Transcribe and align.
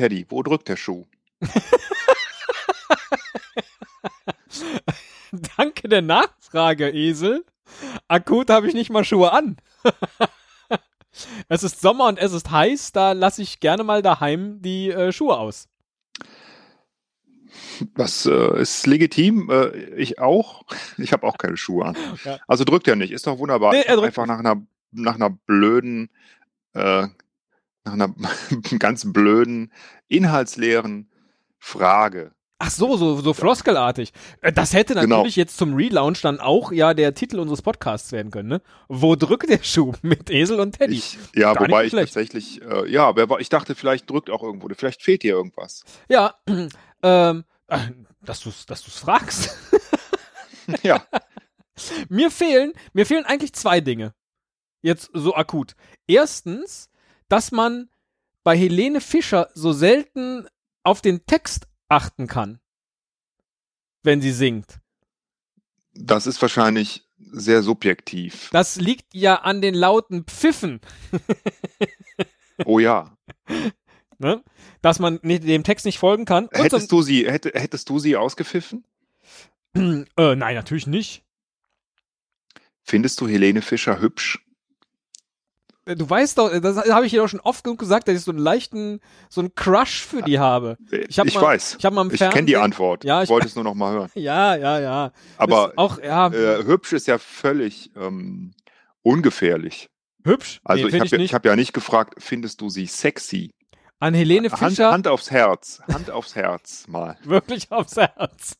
Teddy, 0.00 0.24
wo 0.30 0.42
drückt 0.42 0.66
der 0.68 0.76
Schuh? 0.76 1.04
Danke 5.58 5.90
der 5.90 6.00
Nachfrage, 6.00 6.88
Esel. 6.88 7.44
Akut 8.08 8.48
habe 8.48 8.66
ich 8.66 8.72
nicht 8.72 8.88
mal 8.88 9.04
Schuhe 9.04 9.30
an. 9.30 9.58
es 11.50 11.62
ist 11.64 11.82
Sommer 11.82 12.06
und 12.06 12.18
es 12.18 12.32
ist 12.32 12.50
heiß, 12.50 12.92
da 12.92 13.12
lasse 13.12 13.42
ich 13.42 13.60
gerne 13.60 13.84
mal 13.84 14.00
daheim 14.00 14.62
die 14.62 14.88
äh, 14.88 15.12
Schuhe 15.12 15.36
aus. 15.36 15.68
Das 17.94 18.24
äh, 18.24 18.58
ist 18.58 18.86
legitim. 18.86 19.50
Äh, 19.50 19.96
ich 19.96 20.18
auch. 20.18 20.64
Ich 20.96 21.12
habe 21.12 21.26
auch 21.26 21.36
keine 21.36 21.58
Schuhe 21.58 21.84
an. 21.84 21.96
Ja. 22.24 22.38
Also 22.48 22.64
drückt 22.64 22.88
er 22.88 22.96
nicht. 22.96 23.10
Ist 23.12 23.26
doch 23.26 23.38
wunderbar. 23.38 23.74
Nee, 23.74 23.84
einfach 23.84 24.24
nach 24.24 24.38
einer, 24.38 24.62
nach 24.92 25.16
einer 25.16 25.28
blöden, 25.28 26.08
äh, 26.72 27.06
nach 27.84 27.92
einer 27.94 28.14
ganz 28.78 29.12
blöden, 29.12 29.72
inhaltsleeren 30.08 31.10
Frage 31.58 32.32
Ach 32.62 32.70
so, 32.70 32.94
so, 32.98 33.18
so 33.22 33.32
floskelartig. 33.32 34.12
Äh, 34.42 34.52
das 34.52 34.74
hätte 34.74 34.92
genau. 34.92 35.16
natürlich 35.16 35.36
genau. 35.36 35.44
jetzt 35.44 35.56
zum 35.56 35.72
Relaunch 35.72 36.20
dann 36.20 36.40
auch 36.40 36.72
ja 36.72 36.92
der 36.92 37.14
Titel 37.14 37.38
unseres 37.38 37.62
Podcasts 37.62 38.12
werden 38.12 38.30
können, 38.30 38.50
ne? 38.50 38.62
Wo 38.86 39.16
drückt 39.16 39.48
der 39.48 39.62
Schuh 39.62 39.94
mit 40.02 40.28
Esel 40.28 40.60
und 40.60 40.76
Teddy? 40.76 40.92
Ich, 40.92 41.18
ja, 41.34 41.54
Gar 41.54 41.64
wobei 41.64 41.86
ich 41.86 41.92
tatsächlich, 41.92 42.60
äh, 42.60 42.86
ja, 42.90 43.08
aber 43.08 43.40
ich 43.40 43.48
dachte, 43.48 43.74
vielleicht 43.74 44.10
drückt 44.10 44.28
auch 44.28 44.42
irgendwo, 44.42 44.68
vielleicht 44.74 45.00
fehlt 45.02 45.22
dir 45.22 45.32
irgendwas. 45.32 45.84
Ja, 46.10 46.34
ähm, 47.02 47.44
äh, 47.68 47.78
dass 48.20 48.40
du's, 48.40 48.66
dass 48.66 48.82
du's 48.82 48.98
fragst. 48.98 49.56
ja. 50.82 51.02
mir 52.10 52.30
fehlen, 52.30 52.74
mir 52.92 53.06
fehlen 53.06 53.24
eigentlich 53.24 53.54
zwei 53.54 53.80
Dinge. 53.80 54.12
Jetzt 54.82 55.08
so 55.14 55.34
akut. 55.34 55.76
Erstens, 56.06 56.90
dass 57.30 57.52
man 57.52 57.88
bei 58.42 58.58
Helene 58.58 59.00
Fischer 59.00 59.48
so 59.54 59.72
selten 59.72 60.46
auf 60.82 61.00
den 61.00 61.24
Text 61.24 61.68
achten 61.88 62.26
kann, 62.26 62.60
wenn 64.02 64.20
sie 64.20 64.32
singt. 64.32 64.80
Das 65.94 66.26
ist 66.26 66.42
wahrscheinlich 66.42 67.06
sehr 67.18 67.62
subjektiv. 67.62 68.50
Das 68.52 68.76
liegt 68.76 69.14
ja 69.14 69.36
an 69.36 69.62
den 69.62 69.74
lauten 69.74 70.24
Pfiffen. 70.24 70.80
oh 72.66 72.78
ja. 72.78 73.16
Ne? 74.22 74.44
Dass 74.82 74.98
man 74.98 75.18
dem 75.22 75.64
Text 75.64 75.86
nicht 75.86 75.98
folgen 75.98 76.26
kann. 76.26 76.50
hättest, 76.52 76.92
du 76.92 77.00
sie, 77.00 77.26
hätt, 77.26 77.46
hättest 77.46 77.88
du 77.88 77.98
sie 77.98 78.16
ausgepfiffen? 78.16 78.84
äh, 79.74 80.04
nein, 80.14 80.54
natürlich 80.54 80.86
nicht. 80.86 81.24
Findest 82.82 83.18
du 83.22 83.28
Helene 83.28 83.62
Fischer 83.62 83.98
hübsch? 83.98 84.44
Äh, 85.90 85.96
du 85.96 86.08
weißt 86.08 86.38
doch, 86.38 86.50
das 86.60 86.76
habe 86.88 87.06
ich 87.06 87.12
dir 87.12 87.20
doch 87.20 87.28
schon 87.28 87.40
oft 87.40 87.64
genug 87.64 87.78
gesagt, 87.78 88.08
dass 88.08 88.16
ich 88.16 88.22
so 88.22 88.30
einen 88.30 88.40
leichten, 88.40 89.00
so 89.28 89.40
einen 89.40 89.54
Crush 89.54 90.04
für 90.04 90.22
die 90.22 90.38
habe. 90.38 90.76
Ich, 90.90 91.18
hab 91.18 91.26
ich 91.26 91.34
mal, 91.34 91.42
weiß. 91.42 91.78
Ich, 91.78 92.20
ich 92.20 92.30
kenne 92.30 92.46
die 92.46 92.56
Antwort. 92.56 93.04
Ja, 93.04 93.22
ich 93.22 93.28
wollte 93.28 93.46
es 93.46 93.54
nur 93.54 93.64
noch 93.64 93.74
mal 93.74 93.92
hören. 93.92 94.10
Ja, 94.20 94.54
ja, 94.54 94.78
ja. 94.78 95.12
Aber 95.38 95.72
auch, 95.76 95.98
ja. 95.98 96.28
Äh, 96.28 96.64
hübsch 96.64 96.92
ist 96.92 97.06
ja 97.06 97.16
völlig 97.18 97.90
ähm, 97.96 98.52
ungefährlich. 99.02 99.88
Hübsch? 100.24 100.60
Also 100.62 100.86
nee, 100.86 100.96
ich 100.96 101.00
habe 101.00 101.22
ja, 101.22 101.32
hab 101.32 101.44
ja 101.46 101.56
nicht 101.56 101.72
gefragt, 101.72 102.14
findest 102.18 102.60
du 102.60 102.68
sie 102.68 102.86
sexy? 102.86 103.50
An 103.98 104.14
Helene 104.14 104.50
Fischer? 104.50 104.86
Hand, 104.86 105.06
Hand 105.06 105.08
aufs 105.08 105.30
Herz. 105.30 105.80
Hand 105.90 106.10
aufs 106.10 106.34
Herz 106.34 106.86
mal. 106.86 107.16
Wirklich 107.24 107.72
aufs 107.72 107.96
Herz. 107.96 108.58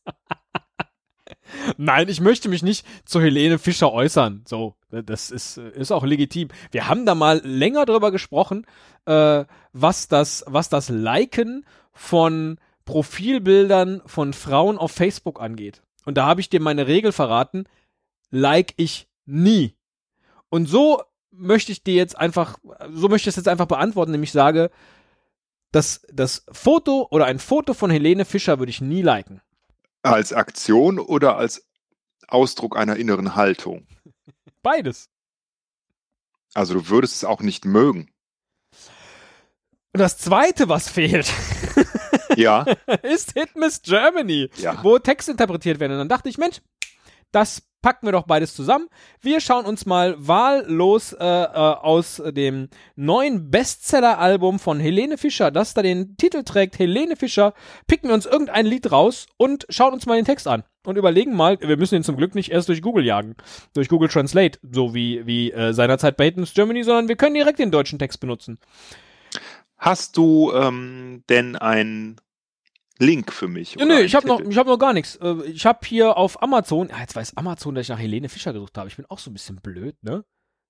Nein, 1.77 2.09
ich 2.09 2.21
möchte 2.21 2.49
mich 2.49 2.63
nicht 2.63 2.87
zu 3.05 3.21
Helene 3.21 3.59
Fischer 3.59 3.93
äußern. 3.93 4.43
So, 4.47 4.75
das 4.91 5.31
ist, 5.31 5.59
ist 5.59 5.93
auch 5.93 6.05
legitim. 6.05 6.49
Wir 6.71 6.89
haben 6.89 7.07
da 7.07 7.15
mal 7.15 7.41
länger 7.45 7.87
drüber 7.87 8.11
gesprochen, 8.11 8.67
äh, 9.07 9.45
was 9.73 10.09
das, 10.09 10.45
was 10.47 10.69
das 10.69 10.89
Liken 10.89 11.65
von 11.93 12.59
Profilbildern 12.85 14.03
von 14.07 14.33
Frauen 14.33 14.79
auf 14.79 14.93
Facebook 14.93 15.41
angeht. 15.41 15.83
Und 16.05 16.17
da 16.17 16.27
habe 16.27 16.41
ich 16.41 16.49
dir 16.49 16.61
meine 16.61 16.87
Regel 16.87 17.13
verraten. 17.13 17.65
Like 18.31 18.75
ich 18.77 19.09
nie. 19.27 19.77
Und 20.49 20.67
so 20.67 21.03
möchte 21.31 21.73
ich 21.73 21.83
dir 21.83 21.95
jetzt 21.95 22.19
einfach, 22.19 22.59
so 22.93 23.09
möchte 23.09 23.29
ich 23.29 23.33
es 23.33 23.37
jetzt 23.37 23.49
einfach 23.49 23.67
beantworten, 23.67 24.13
nämlich 24.13 24.33
sage, 24.33 24.71
dass 25.73 26.03
das 26.13 26.45
Foto 26.51 27.07
oder 27.11 27.27
ein 27.27 27.39
Foto 27.39 27.75
von 27.75 27.91
Helene 27.91 28.25
Fischer 28.25 28.59
würde 28.59 28.71
ich 28.71 28.81
nie 28.81 29.03
liken. 29.03 29.41
Als 30.03 30.33
Aktion 30.33 30.99
oder 30.99 31.37
als 31.37 31.67
Ausdruck 32.29 32.77
einer 32.77 32.97
inneren 32.97 33.35
Haltung? 33.35 33.87
Beides. 34.63 35.09
Also 36.55 36.75
du 36.75 36.89
würdest 36.89 37.17
es 37.17 37.25
auch 37.25 37.43
nicht 37.43 37.65
mögen. 37.65 38.11
Und 39.93 39.99
das 39.99 40.19
zweite, 40.19 40.69
was 40.69 40.89
fehlt, 40.89 41.33
ja. 42.37 42.63
ist 43.03 43.33
Hit 43.33 43.57
Miss 43.57 43.83
Germany, 43.83 44.49
ja. 44.57 44.83
wo 44.85 44.99
Text 44.99 45.29
interpretiert 45.29 45.81
werden. 45.81 45.93
Und 45.93 45.99
dann 45.99 46.09
dachte 46.09 46.29
ich, 46.29 46.39
Mensch, 46.39 46.61
das 47.33 47.63
packen 47.83 48.07
wir 48.07 48.13
doch 48.13 48.27
beides 48.27 48.55
zusammen. 48.55 48.89
Wir 49.21 49.41
schauen 49.41 49.65
uns 49.65 49.87
mal 49.87 50.15
wahllos 50.19 51.13
äh, 51.13 51.25
äh, 51.25 51.49
aus 51.49 52.23
dem 52.25 52.69
neuen 52.97 53.51
Bestseller-Album 53.51 54.59
von 54.59 54.81
Helene 54.81 55.19
Fischer, 55.19 55.51
das 55.51 55.75
da 55.75 55.83
den 55.83 56.17
Titel 56.17 56.43
trägt, 56.45 56.79
Helene 56.79 57.17
Fischer, 57.17 57.55
picken 57.87 58.09
wir 58.09 58.15
uns 58.15 58.27
irgendein 58.27 58.67
Lied 58.67 58.91
raus 58.93 59.27
und 59.37 59.67
schauen 59.71 59.93
uns 59.93 60.07
mal 60.07 60.17
den 60.17 60.25
Text 60.25 60.47
an 60.47 60.65
und 60.85 60.97
überlegen 60.97 61.35
mal, 61.35 61.59
wir 61.61 61.77
müssen 61.77 61.97
ihn 61.97 62.05
zum 62.05 62.17
Glück 62.17 62.35
nicht 62.35 62.51
erst 62.51 62.69
durch 62.69 62.83
Google 62.83 63.05
jagen, 63.05 63.37
durch 63.75 63.89
Google 63.89 64.09
Translate, 64.09 64.59
so 64.71 64.95
wie, 64.95 65.27
wie 65.27 65.53
äh, 65.53 65.73
seinerzeit 65.73 66.17
bei 66.17 66.25
Hittens 66.25 66.55
Germany, 66.55 66.83
sondern 66.85 67.09
wir 67.09 67.17
können 67.17 67.35
direkt 67.35 67.59
den 67.59 67.71
deutschen 67.71 67.99
Text 67.99 68.21
benutzen. 68.21 68.59
Hast 69.79 70.17
du 70.17 70.53
ähm, 70.53 71.25
denn 71.29 71.57
ein 71.57 72.21
Link 73.01 73.33
für 73.33 73.49
mich. 73.49 73.75
Ja, 73.75 73.85
nee, 73.87 74.01
ich 74.01 74.15
habe 74.15 74.29
noch, 74.29 74.41
ich 74.41 74.57
hab 74.57 74.67
noch 74.67 74.79
gar 74.79 74.93
nichts. 74.93 75.17
Äh, 75.17 75.43
ich 75.47 75.65
habe 75.65 75.81
hier 75.85 76.17
auf 76.17 76.43
Amazon, 76.43 76.89
ja, 76.89 77.01
jetzt 77.01 77.17
weiß 77.17 77.37
Amazon, 77.37 77.75
dass 77.75 77.87
ich 77.87 77.89
nach 77.89 77.99
Helene 77.99 78.29
Fischer 78.29 78.53
gesucht 78.53 78.77
habe. 78.77 78.89
Ich 78.89 78.97
bin 78.97 79.07
auch 79.09 79.19
so 79.19 79.31
ein 79.31 79.33
bisschen 79.33 79.57
blöd, 79.57 79.97
ne? 80.03 80.25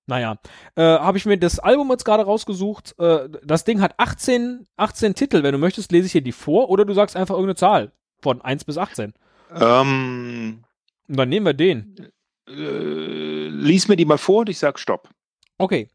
Naja, 0.07 0.37
äh, 0.75 0.81
habe 0.81 1.17
ich 1.17 1.25
mir 1.25 1.37
das 1.37 1.59
Album 1.59 1.89
jetzt 1.91 2.05
gerade 2.05 2.23
rausgesucht. 2.23 2.95
Äh, 2.99 3.29
das 3.43 3.65
Ding 3.65 3.81
hat 3.81 3.93
18, 3.97 4.67
18 4.75 5.13
Titel. 5.13 5.43
Wenn 5.43 5.51
du 5.51 5.57
möchtest, 5.57 5.91
lese 5.91 6.07
ich 6.07 6.11
hier 6.11 6.21
die 6.21 6.31
vor 6.31 6.69
oder 6.69 6.85
du 6.85 6.93
sagst 6.93 7.15
einfach 7.15 7.35
irgendeine 7.35 7.55
Zahl 7.55 7.91
von 8.21 8.41
1 8.41 8.63
bis 8.63 8.77
18. 8.77 9.13
Ähm, 9.53 10.63
und 11.07 11.17
dann 11.17 11.29
nehmen 11.29 11.45
wir 11.45 11.53
den. 11.53 12.11
Äh, 12.47 13.47
lies 13.47 13.87
mir 13.87 13.95
die 13.95 14.05
mal 14.05 14.17
vor 14.17 14.39
und 14.39 14.49
ich 14.49 14.57
sag 14.57 14.79
Stopp. 14.79 15.09
Okay. 15.57 15.89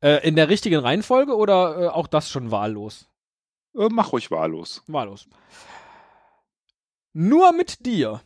Äh, 0.00 0.26
in 0.26 0.36
der 0.36 0.48
richtigen 0.48 0.78
Reihenfolge 0.78 1.34
oder 1.34 1.82
äh, 1.82 1.88
auch 1.88 2.06
das 2.06 2.30
schon 2.30 2.50
wahllos? 2.50 3.08
Äh, 3.76 3.88
mach 3.90 4.12
ruhig 4.12 4.30
wahllos. 4.30 4.82
Wahllos. 4.86 5.28
Nur 7.20 7.52
mit 7.52 7.84
dir. 7.84 8.22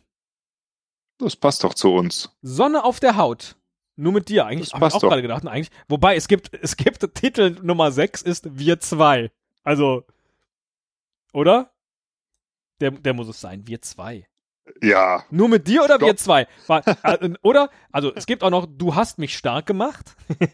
Das 1.17 1.35
passt 1.35 1.63
doch 1.63 1.73
zu 1.73 1.95
uns. 1.95 2.29
Sonne 2.43 2.83
auf 2.83 2.99
der 2.99 3.17
Haut. 3.17 3.55
Nur 3.95 4.13
mit 4.13 4.29
dir. 4.29 4.45
Eigentlich 4.45 4.71
habe 4.71 4.85
ich 4.85 4.93
auch 4.93 5.01
gerade 5.01 5.23
gedacht. 5.23 5.47
Eigentlich, 5.47 5.71
wobei 5.87 6.15
es 6.15 6.27
gibt, 6.27 6.53
es 6.61 6.77
gibt 6.77 7.15
Titel 7.15 7.57
Nummer 7.63 7.91
6 7.91 8.21
ist 8.21 8.55
Wir 8.55 8.79
zwei. 8.79 9.31
Also, 9.63 10.05
oder? 11.33 11.71
Der, 12.81 12.91
der 12.91 13.15
muss 13.15 13.27
es 13.27 13.41
sein. 13.41 13.65
Wir 13.65 13.81
zwei. 13.81 14.27
Ja. 14.79 15.25
Nur 15.31 15.49
mit 15.49 15.67
dir 15.67 15.83
oder 15.83 15.95
Stopp. 15.95 16.09
wir 16.09 16.17
zwei? 16.17 16.47
Äh, 17.01 17.33
oder? 17.41 17.71
Also, 17.91 18.13
es 18.13 18.27
gibt 18.27 18.43
auch 18.43 18.51
noch 18.51 18.67
Du 18.69 18.93
hast 18.93 19.17
mich 19.17 19.35
stark 19.35 19.65
gemacht. 19.65 20.15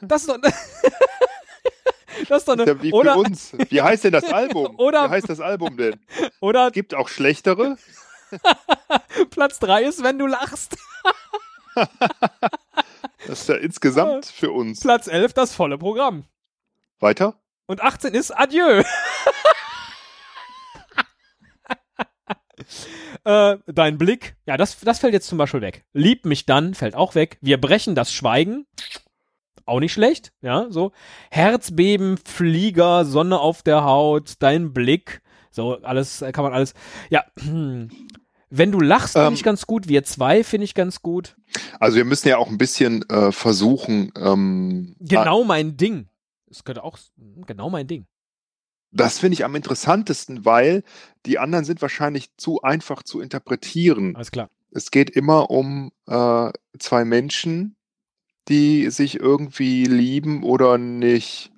das 0.00 0.22
ist 0.22 0.30
doch. 0.30 0.38
Das 2.28 2.42
ist 2.42 2.48
doch 2.48 2.58
eine, 2.58 2.82
wie 2.82 2.92
oder, 2.92 3.14
für 3.14 3.20
uns. 3.20 3.52
Wie 3.68 3.82
heißt 3.82 4.04
denn 4.04 4.12
das 4.12 4.24
Album? 4.24 4.74
Oder, 4.78 5.06
wie 5.06 5.10
heißt 5.10 5.28
das 5.28 5.40
Album 5.40 5.76
denn? 5.76 5.98
Oder, 6.40 6.68
es 6.68 6.72
gibt 6.72 6.94
auch 6.94 7.08
schlechtere. 7.08 7.76
Platz 9.30 9.58
3 9.58 9.84
ist, 9.84 10.02
wenn 10.02 10.18
du 10.18 10.26
lachst. 10.26 10.76
das 13.26 13.40
ist 13.40 13.48
ja 13.48 13.56
insgesamt 13.56 14.26
für 14.26 14.50
uns. 14.50 14.80
Platz 14.80 15.06
11 15.06 15.32
das 15.32 15.54
volle 15.54 15.78
Programm. 15.78 16.24
Weiter? 17.00 17.40
Und 17.66 17.80
18 17.80 18.14
ist 18.14 18.30
Adieu. 18.30 18.82
äh, 23.24 23.56
dein 23.66 23.98
Blick, 23.98 24.36
ja, 24.46 24.56
das, 24.56 24.78
das 24.80 24.98
fällt 24.98 25.14
jetzt 25.14 25.28
zum 25.28 25.38
Beispiel 25.38 25.60
weg. 25.60 25.84
Lieb 25.92 26.24
mich 26.24 26.46
dann, 26.46 26.74
fällt 26.74 26.94
auch 26.94 27.14
weg. 27.14 27.38
Wir 27.40 27.60
brechen 27.60 27.94
das 27.94 28.12
Schweigen 28.12 28.66
auch 29.66 29.80
nicht 29.80 29.92
schlecht, 29.92 30.32
ja, 30.42 30.66
so. 30.70 30.92
Herzbeben, 31.30 32.18
Flieger, 32.18 33.04
Sonne 33.04 33.38
auf 33.38 33.62
der 33.62 33.84
Haut, 33.84 34.34
dein 34.40 34.72
Blick, 34.72 35.22
so, 35.50 35.80
alles, 35.82 36.22
äh, 36.22 36.32
kann 36.32 36.44
man 36.44 36.52
alles, 36.52 36.74
ja, 37.10 37.24
wenn 38.50 38.72
du 38.72 38.80
lachst, 38.80 39.14
finde 39.14 39.28
ähm, 39.28 39.34
ich 39.34 39.42
ganz 39.42 39.66
gut, 39.66 39.88
wir 39.88 40.04
zwei 40.04 40.44
finde 40.44 40.64
ich 40.64 40.74
ganz 40.74 41.02
gut. 41.02 41.36
Also 41.80 41.96
wir 41.96 42.04
müssen 42.04 42.28
ja 42.28 42.38
auch 42.38 42.48
ein 42.48 42.58
bisschen 42.58 43.08
äh, 43.08 43.32
versuchen, 43.32 44.12
ähm, 44.16 44.96
Genau 45.00 45.44
mein 45.44 45.76
Ding. 45.76 46.08
Das 46.46 46.64
könnte 46.64 46.84
auch, 46.84 46.98
genau 47.46 47.70
mein 47.70 47.86
Ding. 47.86 48.06
Das 48.92 49.18
finde 49.18 49.34
ich 49.34 49.44
am 49.44 49.56
interessantesten, 49.56 50.44
weil 50.44 50.84
die 51.26 51.40
anderen 51.40 51.64
sind 51.64 51.82
wahrscheinlich 51.82 52.36
zu 52.36 52.62
einfach 52.62 53.02
zu 53.02 53.20
interpretieren. 53.20 54.14
Alles 54.14 54.30
klar. 54.30 54.50
Es 54.70 54.92
geht 54.92 55.10
immer 55.10 55.50
um 55.50 55.90
äh, 56.06 56.50
zwei 56.78 57.04
Menschen, 57.04 57.76
die 58.48 58.90
sich 58.90 59.20
irgendwie 59.20 59.84
lieben 59.84 60.42
oder 60.42 60.78
nicht. 60.78 61.50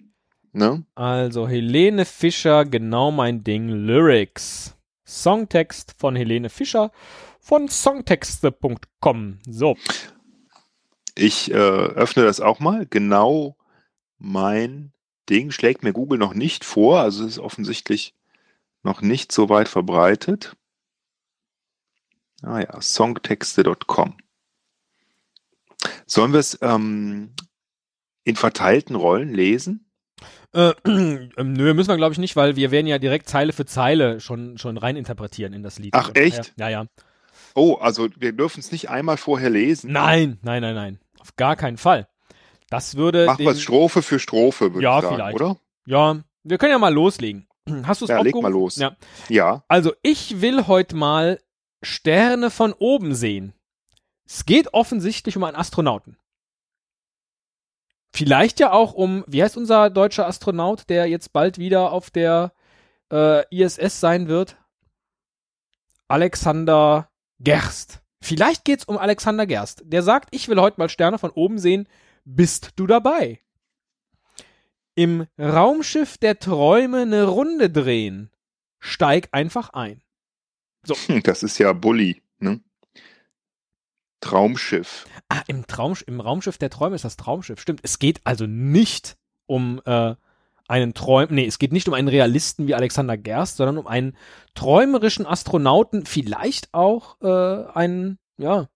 Ne? 0.52 0.84
Also 0.94 1.48
Helene 1.48 2.04
Fischer, 2.04 2.64
genau 2.64 3.10
mein 3.10 3.44
Ding, 3.44 3.68
Lyrics. 3.68 4.74
Songtext 5.06 5.94
von 5.98 6.16
Helene 6.16 6.50
Fischer 6.50 6.90
von 7.40 7.68
songtexte.com. 7.68 9.38
So. 9.48 9.76
Ich 11.14 11.50
äh, 11.50 11.54
öffne 11.54 12.24
das 12.24 12.40
auch 12.40 12.58
mal. 12.58 12.86
Genau 12.86 13.56
mein 14.18 14.92
Ding 15.30 15.50
schlägt 15.50 15.82
mir 15.82 15.92
Google 15.92 16.18
noch 16.18 16.34
nicht 16.34 16.64
vor. 16.64 17.00
Also 17.00 17.24
es 17.24 17.32
ist 17.32 17.38
offensichtlich 17.38 18.14
noch 18.82 19.00
nicht 19.00 19.32
so 19.32 19.48
weit 19.48 19.68
verbreitet. 19.68 20.56
Ah 22.42 22.60
ja, 22.60 22.80
songtexte.com. 22.80 24.16
Sollen 26.06 26.32
wir 26.32 26.40
es 26.40 26.58
ähm, 26.62 27.32
in 28.24 28.36
verteilten 28.36 28.96
Rollen 28.96 29.34
lesen? 29.34 29.90
Äh, 30.52 30.70
äh, 30.84 31.44
nö, 31.44 31.74
müssen 31.74 31.88
wir 31.88 31.96
glaube 31.96 32.12
ich 32.12 32.18
nicht, 32.18 32.36
weil 32.36 32.56
wir 32.56 32.70
werden 32.70 32.86
ja 32.86 32.98
direkt 32.98 33.28
Zeile 33.28 33.52
für 33.52 33.66
Zeile 33.66 34.20
schon, 34.20 34.58
schon 34.58 34.78
rein 34.78 34.96
interpretieren 34.96 35.52
in 35.52 35.62
das 35.62 35.78
Lied. 35.78 35.94
Ach 35.94 36.10
echt? 36.14 36.54
Ja, 36.58 36.68
ja. 36.68 36.86
Oh, 37.54 37.74
also 37.74 38.08
wir 38.16 38.32
dürfen 38.32 38.60
es 38.60 38.72
nicht 38.72 38.90
einmal 38.90 39.16
vorher 39.16 39.50
lesen. 39.50 39.92
Nein, 39.92 40.38
nein, 40.42 40.60
nein, 40.62 40.74
nein. 40.74 40.98
Auf 41.20 41.36
gar 41.36 41.56
keinen 41.56 41.78
Fall. 41.78 42.08
Das 42.68 42.96
würde. 42.96 43.26
Machen 43.26 43.44
wir 43.44 43.52
es 43.52 43.62
Strophe 43.62 44.02
für 44.02 44.18
Strophe, 44.18 44.74
würde 44.74 44.84
ja, 44.84 44.98
ich 44.98 45.04
sagen, 45.04 45.16
vielleicht. 45.16 45.34
oder? 45.34 45.56
Ja, 45.86 46.20
wir 46.42 46.58
können 46.58 46.72
ja 46.72 46.78
mal 46.78 46.92
loslegen. 46.92 47.48
Hast 47.84 48.00
du 48.00 48.06
es 48.06 48.10
Ja, 48.10 48.20
leg 48.20 48.34
mal 48.34 48.52
los. 48.52 48.76
Ja. 48.76 48.96
ja. 49.28 49.64
Also 49.68 49.92
ich 50.02 50.40
will 50.40 50.66
heute 50.66 50.96
mal 50.96 51.40
Sterne 51.82 52.50
von 52.50 52.72
oben 52.72 53.14
sehen. 53.14 53.52
Es 54.26 54.44
geht 54.44 54.74
offensichtlich 54.74 55.36
um 55.36 55.44
einen 55.44 55.56
Astronauten. 55.56 56.16
Vielleicht 58.12 58.60
ja 58.60 58.72
auch 58.72 58.94
um, 58.94 59.24
wie 59.26 59.42
heißt 59.42 59.56
unser 59.56 59.90
deutscher 59.90 60.26
Astronaut, 60.26 60.88
der 60.88 61.06
jetzt 61.06 61.32
bald 61.32 61.58
wieder 61.58 61.92
auf 61.92 62.10
der 62.10 62.52
äh, 63.12 63.44
ISS 63.54 64.00
sein 64.00 64.26
wird? 64.26 64.56
Alexander 66.08 67.10
Gerst. 67.40 68.00
Vielleicht 68.22 68.64
geht's 68.64 68.84
um 68.84 68.96
Alexander 68.98 69.46
Gerst. 69.46 69.82
Der 69.84 70.02
sagt, 70.02 70.34
ich 70.34 70.48
will 70.48 70.60
heute 70.60 70.80
mal 70.80 70.88
Sterne 70.88 71.18
von 71.18 71.30
oben 71.30 71.58
sehen. 71.58 71.88
Bist 72.24 72.70
du 72.76 72.86
dabei? 72.86 73.40
Im 74.94 75.26
Raumschiff 75.38 76.16
der 76.16 76.38
Träume 76.38 77.02
eine 77.02 77.24
Runde 77.24 77.70
drehen. 77.70 78.30
Steig 78.80 79.28
einfach 79.32 79.70
ein. 79.70 80.02
So. 80.84 80.96
Das 81.22 81.42
ist 81.42 81.58
ja 81.58 81.72
Bully, 81.72 82.22
ne? 82.38 82.60
Traumschiff. 84.20 85.06
Ah, 85.28 85.42
im, 85.46 85.66
Traum, 85.66 85.94
im 86.06 86.20
Raumschiff 86.20 86.58
der 86.58 86.70
Träume 86.70 86.96
ist 86.96 87.04
das 87.04 87.16
Traumschiff. 87.16 87.60
Stimmt. 87.60 87.80
Es 87.82 87.98
geht 87.98 88.20
also 88.24 88.46
nicht 88.46 89.16
um 89.46 89.80
äh, 89.84 90.14
einen 90.68 90.94
Träum, 90.94 91.28
nee, 91.30 91.46
es 91.46 91.58
geht 91.58 91.72
nicht 91.72 91.88
um 91.88 91.94
einen 91.94 92.08
Realisten 92.08 92.66
wie 92.66 92.74
Alexander 92.74 93.16
Gerst, 93.16 93.56
sondern 93.56 93.78
um 93.78 93.86
einen 93.86 94.16
träumerischen 94.54 95.26
Astronauten, 95.26 96.06
vielleicht 96.06 96.72
auch 96.74 97.20
äh, 97.20 97.70
einen, 97.72 98.18
ja. 98.36 98.68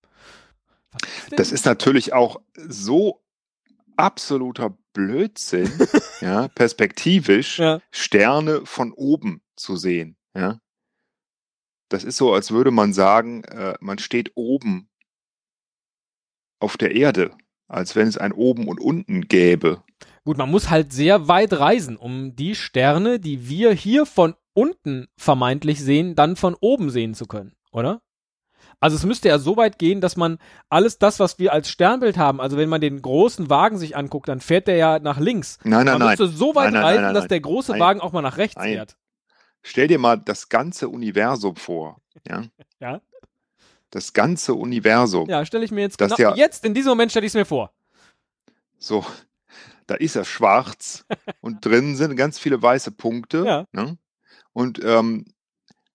Das 1.36 1.52
ist 1.52 1.66
natürlich 1.66 2.12
auch 2.12 2.40
so 2.54 3.22
absoluter 3.96 4.76
Blödsinn, 4.92 5.70
ja, 6.20 6.48
perspektivisch 6.48 7.58
ja. 7.58 7.80
Sterne 7.90 8.64
von 8.64 8.92
oben 8.92 9.42
zu 9.56 9.76
sehen, 9.76 10.16
ja. 10.34 10.60
Das 11.88 12.04
ist 12.04 12.18
so, 12.18 12.32
als 12.32 12.52
würde 12.52 12.70
man 12.70 12.92
sagen, 12.92 13.42
äh, 13.44 13.74
man 13.80 13.98
steht 13.98 14.30
oben 14.36 14.89
auf 16.60 16.76
der 16.76 16.94
Erde, 16.94 17.32
als 17.68 17.96
wenn 17.96 18.06
es 18.06 18.18
ein 18.18 18.32
oben 18.32 18.68
und 18.68 18.80
unten 18.80 19.22
gäbe. 19.22 19.82
Gut, 20.24 20.38
man 20.38 20.50
muss 20.50 20.70
halt 20.70 20.92
sehr 20.92 21.28
weit 21.28 21.52
reisen, 21.54 21.96
um 21.96 22.36
die 22.36 22.54
Sterne, 22.54 23.18
die 23.18 23.48
wir 23.48 23.72
hier 23.72 24.06
von 24.06 24.34
unten 24.52 25.08
vermeintlich 25.16 25.80
sehen, 25.80 26.14
dann 26.14 26.36
von 26.36 26.54
oben 26.60 26.90
sehen 26.90 27.14
zu 27.14 27.26
können, 27.26 27.54
oder? 27.72 28.02
Also 28.80 28.96
es 28.96 29.04
müsste 29.04 29.28
ja 29.28 29.38
so 29.38 29.56
weit 29.56 29.78
gehen, 29.78 30.00
dass 30.00 30.16
man 30.16 30.38
alles 30.70 30.98
das, 30.98 31.20
was 31.20 31.38
wir 31.38 31.52
als 31.52 31.68
Sternbild 31.68 32.16
haben, 32.16 32.40
also 32.40 32.56
wenn 32.56 32.68
man 32.68 32.80
den 32.80 33.02
großen 33.02 33.50
Wagen 33.50 33.78
sich 33.78 33.96
anguckt, 33.96 34.28
dann 34.28 34.40
fährt 34.40 34.68
der 34.68 34.76
ja 34.76 34.98
nach 34.98 35.18
links. 35.18 35.58
Nein, 35.64 35.84
nein, 35.84 35.98
man 35.98 36.08
müsste 36.08 36.24
nein. 36.24 36.36
so 36.36 36.54
weit 36.54 36.72
nein, 36.72 36.72
nein, 36.74 36.84
reisen, 36.84 37.02
nein, 37.02 37.14
dass 37.14 37.28
der 37.28 37.40
große 37.40 37.78
Wagen 37.78 38.00
auch 38.00 38.12
mal 38.12 38.22
nach 38.22 38.38
rechts 38.38 38.60
fährt. 38.60 38.96
Stell 39.62 39.88
dir 39.88 39.98
mal 39.98 40.16
das 40.16 40.48
ganze 40.48 40.88
Universum 40.88 41.56
vor, 41.56 42.00
ja? 42.26 42.44
ja. 42.80 43.00
Das 43.90 44.12
ganze 44.12 44.54
Universum. 44.54 45.28
Ja, 45.28 45.44
stelle 45.44 45.64
ich 45.64 45.72
mir 45.72 45.80
jetzt 45.80 45.98
genau, 45.98 46.16
ja, 46.16 46.34
jetzt 46.34 46.64
in 46.64 46.74
diesem 46.74 46.90
Moment 46.90 47.10
stelle 47.10 47.26
ich 47.26 47.30
es 47.30 47.34
mir 47.34 47.44
vor. 47.44 47.72
So, 48.78 49.04
da 49.86 49.96
ist 49.96 50.16
er 50.16 50.24
schwarz 50.24 51.04
und 51.40 51.64
drin 51.64 51.96
sind 51.96 52.16
ganz 52.16 52.38
viele 52.38 52.62
weiße 52.62 52.92
Punkte. 52.92 53.44
Ja. 53.44 53.66
Ne? 53.72 53.98
Und 54.52 54.80
ähm, 54.84 55.26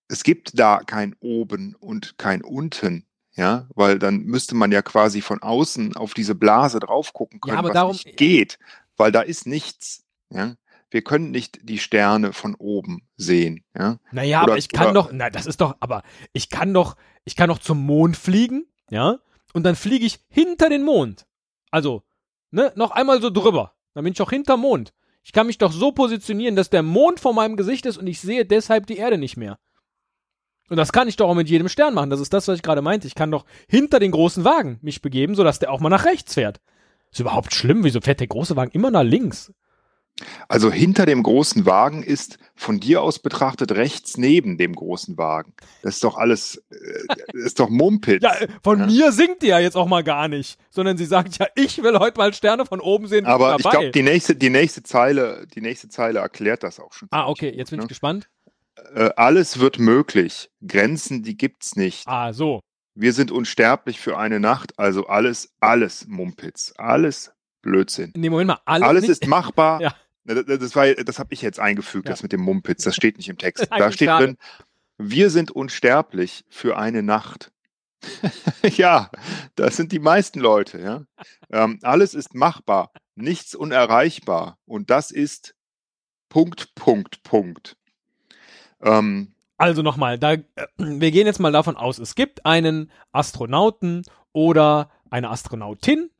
es 0.08 0.22
gibt 0.22 0.58
da 0.58 0.80
kein 0.84 1.16
oben 1.20 1.74
und 1.74 2.18
kein 2.18 2.42
unten. 2.42 3.06
Ja, 3.34 3.66
weil 3.74 3.98
dann 3.98 4.22
müsste 4.22 4.54
man 4.54 4.72
ja 4.72 4.80
quasi 4.80 5.20
von 5.20 5.42
außen 5.42 5.94
auf 5.94 6.14
diese 6.14 6.34
Blase 6.34 6.80
drauf 6.80 7.12
gucken 7.12 7.38
können, 7.38 7.56
ja, 7.56 7.58
aber 7.58 7.68
was 7.68 7.74
darum, 7.74 7.92
nicht 7.92 8.16
geht, 8.16 8.58
weil 8.96 9.12
da 9.12 9.20
ist 9.20 9.46
nichts. 9.46 10.04
Ja, 10.30 10.54
wir 10.90 11.02
können 11.02 11.32
nicht 11.32 11.58
die 11.62 11.78
Sterne 11.78 12.32
von 12.32 12.54
oben 12.54 13.06
sehen. 13.18 13.62
Ja, 13.78 13.98
naja, 14.10 14.42
oder, 14.42 14.52
aber 14.52 14.58
ich 14.58 14.70
kann 14.70 14.86
oder, 14.86 14.94
doch, 14.94 15.10
na, 15.12 15.28
das 15.28 15.44
ist 15.44 15.60
doch, 15.60 15.76
aber 15.80 16.02
ich 16.32 16.48
kann 16.48 16.72
doch, 16.72 16.96
ich 17.26 17.36
kann 17.36 17.48
doch 17.48 17.58
zum 17.58 17.84
Mond 17.84 18.16
fliegen, 18.16 18.64
ja, 18.88 19.18
und 19.52 19.64
dann 19.64 19.76
fliege 19.76 20.06
ich 20.06 20.20
hinter 20.28 20.70
den 20.70 20.84
Mond. 20.84 21.26
Also, 21.70 22.02
ne, 22.50 22.72
noch 22.76 22.92
einmal 22.92 23.20
so 23.20 23.28
drüber. 23.28 23.74
Dann 23.92 24.04
bin 24.04 24.12
ich 24.12 24.22
auch 24.22 24.30
hinter 24.30 24.56
Mond. 24.56 24.94
Ich 25.22 25.32
kann 25.32 25.48
mich 25.48 25.58
doch 25.58 25.72
so 25.72 25.92
positionieren, 25.92 26.56
dass 26.56 26.70
der 26.70 26.82
Mond 26.82 27.20
vor 27.20 27.34
meinem 27.34 27.56
Gesicht 27.56 27.84
ist 27.84 27.98
und 27.98 28.06
ich 28.06 28.20
sehe 28.20 28.46
deshalb 28.46 28.86
die 28.86 28.96
Erde 28.96 29.18
nicht 29.18 29.36
mehr. 29.36 29.58
Und 30.68 30.76
das 30.76 30.92
kann 30.92 31.08
ich 31.08 31.16
doch 31.16 31.28
auch 31.28 31.34
mit 31.34 31.48
jedem 31.48 31.68
Stern 31.68 31.94
machen. 31.94 32.10
Das 32.10 32.20
ist 32.20 32.32
das, 32.32 32.46
was 32.48 32.56
ich 32.56 32.62
gerade 32.62 32.82
meinte. 32.82 33.06
Ich 33.06 33.14
kann 33.14 33.30
doch 33.30 33.44
hinter 33.68 33.98
den 33.98 34.10
großen 34.12 34.44
Wagen 34.44 34.78
mich 34.82 35.02
begeben, 35.02 35.34
sodass 35.34 35.58
der 35.58 35.72
auch 35.72 35.80
mal 35.80 35.88
nach 35.88 36.04
rechts 36.04 36.34
fährt. 36.34 36.60
Ist 37.10 37.20
überhaupt 37.20 37.54
schlimm. 37.54 37.82
Wieso 37.84 38.00
fährt 38.00 38.20
der 38.20 38.26
große 38.26 38.56
Wagen 38.56 38.72
immer 38.72 38.90
nach 38.90 39.02
links? 39.02 39.52
Also 40.48 40.72
hinter 40.72 41.04
dem 41.04 41.22
großen 41.22 41.66
Wagen 41.66 42.02
ist 42.02 42.38
von 42.54 42.80
dir 42.80 43.02
aus 43.02 43.18
betrachtet 43.18 43.72
rechts 43.72 44.16
neben 44.16 44.56
dem 44.56 44.74
großen 44.74 45.18
Wagen. 45.18 45.52
Das 45.82 45.96
ist 45.96 46.04
doch 46.04 46.16
alles, 46.16 46.64
äh, 46.70 47.34
ist 47.34 47.60
doch 47.60 47.68
Mumpitz. 47.68 48.22
Ja, 48.26 48.34
von 48.62 48.80
ja? 48.80 48.86
mir 48.86 49.12
singt 49.12 49.42
die 49.42 49.48
ja 49.48 49.58
jetzt 49.58 49.76
auch 49.76 49.86
mal 49.86 50.02
gar 50.02 50.26
nicht, 50.26 50.58
sondern 50.70 50.96
sie 50.96 51.04
sagt 51.04 51.38
ja, 51.38 51.46
ich 51.54 51.82
will 51.82 51.98
heute 51.98 52.18
mal 52.18 52.32
Sterne 52.32 52.64
von 52.64 52.80
oben 52.80 53.06
sehen. 53.06 53.26
Aber 53.26 53.56
ich 53.58 53.68
glaube, 53.68 53.90
die 53.90 54.02
nächste, 54.02 54.34
die 54.34 54.50
nächste 54.50 54.82
Zeile, 54.82 55.46
die 55.54 55.60
nächste 55.60 55.88
Zeile 55.88 56.20
erklärt 56.20 56.62
das 56.62 56.80
auch 56.80 56.92
schon. 56.92 57.08
Ah, 57.10 57.28
okay, 57.28 57.52
jetzt 57.54 57.70
bin 57.70 57.78
ne? 57.78 57.84
ich 57.84 57.88
gespannt. 57.88 58.28
Äh, 58.94 59.10
alles 59.16 59.60
wird 59.60 59.78
möglich. 59.78 60.50
Grenzen, 60.66 61.22
die 61.22 61.36
gibt's 61.36 61.76
nicht. 61.76 62.08
Ah, 62.08 62.32
so. 62.32 62.60
Wir 62.94 63.12
sind 63.12 63.30
unsterblich 63.30 64.00
für 64.00 64.16
eine 64.16 64.40
Nacht, 64.40 64.78
also 64.78 65.06
alles, 65.06 65.52
alles 65.60 66.06
Mumpitz. 66.08 66.72
Alles 66.78 67.32
Blödsinn. 67.62 68.12
Nee, 68.16 68.30
Moment 68.30 68.48
mal, 68.48 68.60
alles, 68.64 68.88
alles 68.88 69.08
ist 69.08 69.26
machbar. 69.26 69.80
ja 69.82 69.94
das, 70.26 70.74
war, 70.76 70.92
das 70.94 71.18
habe 71.18 71.32
ich 71.32 71.42
jetzt 71.42 71.60
eingefügt, 71.60 72.06
ja. 72.06 72.12
das 72.12 72.22
mit 72.22 72.32
dem 72.32 72.40
Mumpitz. 72.40 72.84
Das 72.84 72.94
steht 72.94 73.16
nicht 73.16 73.28
im 73.28 73.38
Text. 73.38 73.68
Da 73.76 73.92
steht 73.92 74.08
schade. 74.08 74.26
drin, 74.26 74.36
wir 74.98 75.30
sind 75.30 75.50
unsterblich 75.50 76.44
für 76.48 76.76
eine 76.76 77.02
Nacht. 77.02 77.52
ja, 78.62 79.10
das 79.54 79.76
sind 79.76 79.92
die 79.92 79.98
meisten 79.98 80.40
Leute. 80.40 80.80
Ja? 80.80 81.02
Ähm, 81.50 81.78
alles 81.82 82.14
ist 82.14 82.34
machbar, 82.34 82.92
nichts 83.14 83.54
unerreichbar. 83.54 84.58
Und 84.66 84.90
das 84.90 85.10
ist 85.10 85.54
Punkt, 86.28 86.74
Punkt, 86.74 87.22
Punkt. 87.22 87.76
Ähm, 88.82 89.32
also 89.58 89.82
nochmal, 89.82 90.18
da, 90.18 90.32
äh, 90.32 90.44
wir 90.76 91.10
gehen 91.10 91.26
jetzt 91.26 91.40
mal 91.40 91.52
davon 91.52 91.76
aus, 91.76 91.98
es 91.98 92.14
gibt 92.14 92.44
einen 92.44 92.90
Astronauten 93.12 94.02
oder 94.32 94.90
eine 95.10 95.30
Astronautin, 95.30 96.10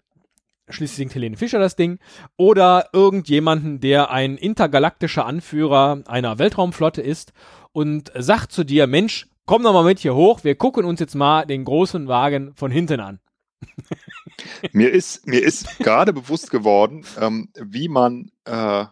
Schließlich 0.68 0.96
singt 0.96 1.14
Helene 1.14 1.36
Fischer 1.36 1.58
das 1.58 1.76
Ding. 1.76 1.98
Oder 2.36 2.88
irgendjemanden, 2.92 3.80
der 3.80 4.10
ein 4.10 4.36
intergalaktischer 4.36 5.24
Anführer 5.24 6.02
einer 6.06 6.38
Weltraumflotte 6.38 7.02
ist 7.02 7.32
und 7.72 8.10
sagt 8.16 8.52
zu 8.52 8.64
dir, 8.64 8.86
Mensch, 8.86 9.28
komm 9.46 9.62
doch 9.62 9.72
mal 9.72 9.84
mit 9.84 10.00
hier 10.00 10.14
hoch, 10.14 10.44
wir 10.44 10.56
gucken 10.56 10.84
uns 10.84 11.00
jetzt 11.00 11.14
mal 11.14 11.46
den 11.46 11.64
großen 11.64 12.08
Wagen 12.08 12.52
von 12.54 12.70
hinten 12.70 13.00
an. 13.00 13.20
mir 14.72 14.90
ist, 14.90 15.26
mir 15.26 15.42
ist 15.42 15.78
gerade 15.78 16.12
bewusst 16.12 16.50
geworden, 16.50 17.04
ähm, 17.18 17.48
wie 17.54 17.88
man, 17.88 18.30
äh, 18.44 18.84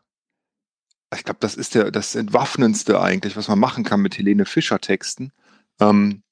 ich 1.14 1.24
glaube, 1.24 1.38
das 1.40 1.54
ist 1.54 1.74
der, 1.74 1.90
das 1.90 2.14
Entwaffnendste 2.14 3.00
eigentlich, 3.00 3.36
was 3.36 3.48
man 3.48 3.58
machen 3.58 3.84
kann 3.84 4.00
mit 4.00 4.16
Helene 4.16 4.46
Fischer 4.46 4.80
Texten. 4.80 5.32
Ähm, 5.80 6.23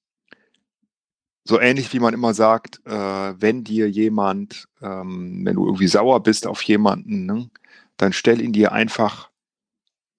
so 1.44 1.60
ähnlich 1.60 1.92
wie 1.92 1.98
man 1.98 2.14
immer 2.14 2.34
sagt, 2.34 2.80
äh, 2.86 2.90
wenn 2.92 3.64
dir 3.64 3.90
jemand, 3.90 4.68
ähm, 4.80 5.42
wenn 5.44 5.56
du 5.56 5.66
irgendwie 5.66 5.88
sauer 5.88 6.22
bist 6.22 6.46
auf 6.46 6.62
jemanden, 6.62 7.26
ne, 7.26 7.50
dann 7.96 8.12
stell 8.12 8.40
ihn 8.40 8.52
dir 8.52 8.72
einfach 8.72 9.30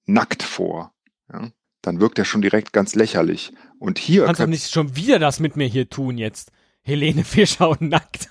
nackt 0.06 0.44
vor. 0.44 0.94
Ja? 1.32 1.50
Dann 1.82 2.00
wirkt 2.00 2.20
er 2.20 2.26
schon 2.26 2.42
direkt 2.42 2.74
ganz 2.74 2.96
lächerlich. 2.96 3.54
Und 3.80 4.00
hier. 4.00 4.22
Du 4.22 4.26
kannst 4.28 4.40
kann, 4.40 4.50
doch 4.50 4.52
nicht 4.52 4.72
schon 4.72 4.96
wieder 4.96 5.20
das 5.20 5.40
mit 5.40 5.56
mir 5.56 5.68
hier 5.68 5.90
tun 5.90 6.18
jetzt. 6.18 6.52
Helene 6.82 7.24
Fischer 7.24 7.70
und 7.70 7.82
nackt. 7.82 8.30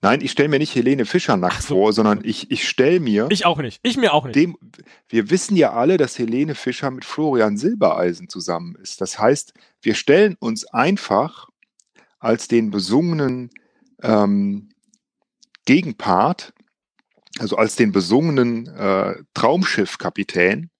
Nein, 0.00 0.20
ich 0.20 0.32
stelle 0.32 0.48
mir 0.48 0.58
nicht 0.58 0.74
Helene 0.74 1.06
Fischer 1.06 1.36
nackt 1.36 1.62
so. 1.62 1.76
vor, 1.76 1.92
sondern 1.92 2.24
ich, 2.24 2.50
ich 2.50 2.68
stelle 2.68 2.98
mir. 2.98 3.28
Ich 3.30 3.46
auch 3.46 3.58
nicht. 3.58 3.78
Ich 3.84 3.96
mir 3.96 4.12
auch 4.12 4.24
nicht. 4.24 4.34
Dem, 4.34 4.56
wir 5.08 5.30
wissen 5.30 5.56
ja 5.56 5.72
alle, 5.72 5.96
dass 5.96 6.18
Helene 6.18 6.56
Fischer 6.56 6.90
mit 6.90 7.04
Florian 7.04 7.56
Silbereisen 7.56 8.28
zusammen 8.28 8.74
ist. 8.82 9.00
Das 9.00 9.20
heißt, 9.20 9.54
wir 9.82 9.94
stellen 9.94 10.36
uns 10.38 10.64
einfach 10.64 11.48
als 12.18 12.48
den 12.48 12.70
besungenen 12.70 13.50
ähm, 14.02 14.70
Gegenpart, 15.64 16.52
also 17.38 17.56
als 17.56 17.76
den 17.76 17.92
besungenen 17.92 18.66
äh, 18.68 19.14
Traumschiffkapitän 19.34 20.70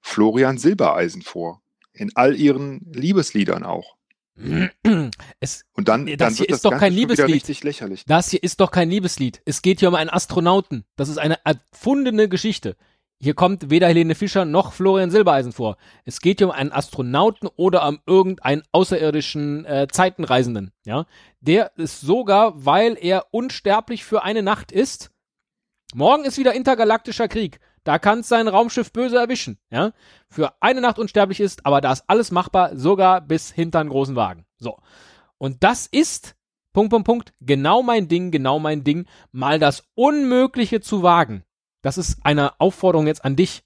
Florian 0.00 0.58
Silbereisen 0.58 1.22
vor. 1.22 1.60
In 1.92 2.10
all 2.14 2.36
ihren 2.36 2.80
Liebesliedern 2.92 3.64
auch. 3.64 3.96
Es, 5.40 5.64
und 5.74 5.88
dann, 5.88 6.06
das 6.06 6.16
dann 6.16 6.34
hier 6.34 6.48
ist 6.48 6.52
das 6.52 6.62
doch 6.62 6.78
kein 6.78 6.92
Liebeslied. 6.92 7.62
lächerlich. 7.62 8.04
Das 8.06 8.30
hier 8.30 8.42
ist 8.42 8.60
doch 8.60 8.70
kein 8.70 8.88
Liebeslied. 8.88 9.42
Es 9.44 9.60
geht 9.60 9.80
hier 9.80 9.88
um 9.88 9.94
einen 9.94 10.10
Astronauten. 10.10 10.84
Das 10.96 11.08
ist 11.08 11.18
eine 11.18 11.38
erfundene 11.44 12.28
Geschichte. 12.28 12.76
Hier 13.22 13.34
kommt 13.34 13.70
weder 13.70 13.86
Helene 13.86 14.16
Fischer 14.16 14.44
noch 14.44 14.72
Florian 14.72 15.12
Silbereisen 15.12 15.52
vor. 15.52 15.76
Es 16.04 16.20
geht 16.20 16.38
hier 16.38 16.48
um 16.48 16.52
einen 16.52 16.72
Astronauten 16.72 17.48
oder 17.54 17.86
um 17.86 18.00
irgendeinen 18.04 18.64
außerirdischen 18.72 19.64
äh, 19.64 19.86
Zeitenreisenden. 19.88 20.72
Ja, 20.84 21.06
der 21.40 21.70
ist 21.76 22.00
sogar, 22.00 22.66
weil 22.66 22.98
er 23.00 23.26
unsterblich 23.30 24.02
für 24.02 24.24
eine 24.24 24.42
Nacht 24.42 24.72
ist. 24.72 25.12
Morgen 25.94 26.24
ist 26.24 26.36
wieder 26.36 26.52
intergalaktischer 26.52 27.28
Krieg. 27.28 27.60
Da 27.84 28.00
kann 28.00 28.24
sein 28.24 28.48
Raumschiff 28.48 28.92
böse 28.92 29.18
erwischen, 29.18 29.60
ja. 29.70 29.92
Für 30.28 30.54
eine 30.60 30.80
Nacht 30.80 30.98
unsterblich 30.98 31.38
ist, 31.38 31.64
aber 31.64 31.80
da 31.80 31.92
ist 31.92 32.02
alles 32.08 32.32
machbar, 32.32 32.76
sogar 32.76 33.20
bis 33.20 33.52
hinter 33.52 33.78
einen 33.78 33.90
großen 33.90 34.16
Wagen. 34.16 34.46
So. 34.58 34.78
Und 35.38 35.62
das 35.62 35.86
ist, 35.86 36.34
Punkt, 36.72 36.90
Punkt, 36.90 37.06
Punkt, 37.06 37.34
genau 37.40 37.84
mein 37.84 38.08
Ding, 38.08 38.32
genau 38.32 38.58
mein 38.58 38.82
Ding, 38.82 39.06
mal 39.30 39.60
das 39.60 39.84
Unmögliche 39.94 40.80
zu 40.80 41.04
wagen. 41.04 41.44
Das 41.82 41.98
ist 41.98 42.24
eine 42.24 42.60
Aufforderung 42.60 43.06
jetzt 43.06 43.24
an 43.24 43.36
dich, 43.36 43.62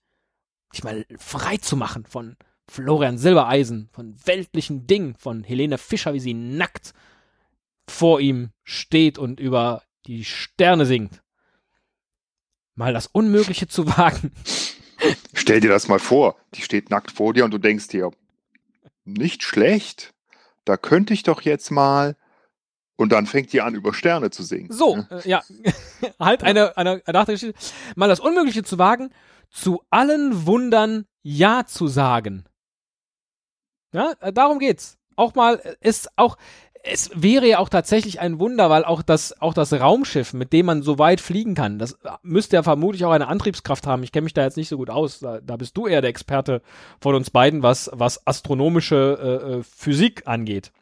dich 0.73 0.85
mal 0.85 1.07
frei 1.19 1.59
zu 1.59 1.77
machen 1.77 2.05
von 2.05 2.37
Florian 2.69 3.19
Silbereisen, 3.19 3.89
von 3.93 4.17
weltlichen 4.25 4.87
Dingen, 4.87 5.15
von 5.15 5.45
Helene 5.45 5.79
Fischer, 5.79 6.15
wie 6.15 6.21
sie 6.21 6.35
nackt 6.35 6.93
vor 7.89 8.21
ihm 8.21 8.51
steht 8.65 9.19
und 9.19 9.39
über 9.39 9.83
die 10.07 10.25
Sterne 10.25 10.87
singt 10.87 11.23
mal 12.77 12.93
das 12.93 13.07
Unmögliche 13.09 13.67
zu 13.67 13.89
wagen. 13.89 14.33
Stell 15.33 15.61
dir 15.61 15.71
das 15.71 15.89
mal 15.89 15.99
vor, 15.99 16.37
die 16.55 16.63
steht 16.63 16.91
nackt 16.91 17.11
vor 17.11 17.35
dir 17.35 17.45
und 17.45 17.51
du 17.51 17.59
denkst 17.59 17.89
dir, 17.89 18.11
nicht 19.05 19.43
schlecht, 19.43 20.15
da 20.65 20.77
könnte 20.77 21.15
ich 21.15 21.23
doch 21.23 21.43
jetzt 21.43 21.71
mal 21.71 22.17
und 22.97 23.13
dann 23.13 23.27
fängt 23.27 23.53
die 23.53 23.61
an, 23.61 23.75
über 23.75 23.95
Sterne 23.95 24.31
zu 24.31 24.43
singen. 24.43 24.73
So, 24.73 24.97
äh, 25.11 25.29
ja, 25.29 25.43
halt 26.19 26.43
eine, 26.43 26.77
eine, 26.77 27.03
eine 27.05 27.53
Mal 27.95 28.09
das 28.09 28.21
Unmögliche 28.21 28.63
zu 28.63 28.79
wagen, 28.79 29.11
zu 29.51 29.83
allen 29.91 30.47
Wundern 30.47 31.07
Ja 31.23 31.65
zu 31.67 31.89
sagen. 31.89 32.45
Ja, 33.93 34.13
äh, 34.21 34.33
darum 34.33 34.59
geht's. 34.59 34.99
Auch 35.15 35.35
mal, 35.35 35.61
äh, 35.63 35.75
ist 35.81 36.11
auch, 36.17 36.37
es 36.83 37.11
wäre 37.15 37.47
ja 37.47 37.59
auch 37.59 37.69
tatsächlich 37.69 38.21
ein 38.21 38.39
Wunder, 38.39 38.71
weil 38.71 38.85
auch 38.85 39.03
das, 39.03 39.41
auch 39.41 39.55
das 39.55 39.73
Raumschiff, 39.73 40.33
mit 40.33 40.53
dem 40.53 40.67
man 40.67 40.83
so 40.83 40.99
weit 40.99 41.21
fliegen 41.21 41.55
kann, 41.55 41.79
das 41.79 41.99
müsste 42.23 42.57
ja 42.57 42.63
vermutlich 42.63 43.05
auch 43.05 43.11
eine 43.11 43.29
Antriebskraft 43.29 43.87
haben. 43.87 44.03
Ich 44.03 44.13
kenne 44.13 44.25
mich 44.25 44.35
da 44.35 44.43
jetzt 44.43 44.57
nicht 44.57 44.69
so 44.69 44.77
gut 44.77 44.91
aus. 44.91 45.21
Da, 45.21 45.41
da, 45.41 45.57
bist 45.57 45.77
du 45.77 45.87
eher 45.87 46.01
der 46.01 46.11
Experte 46.11 46.63
von 47.01 47.15
uns 47.15 47.31
beiden, 47.31 47.63
was, 47.63 47.91
was 47.93 48.27
astronomische 48.27 49.19
äh, 49.21 49.53
äh 49.59 49.63
Physik 49.63 50.27
angeht. 50.27 50.73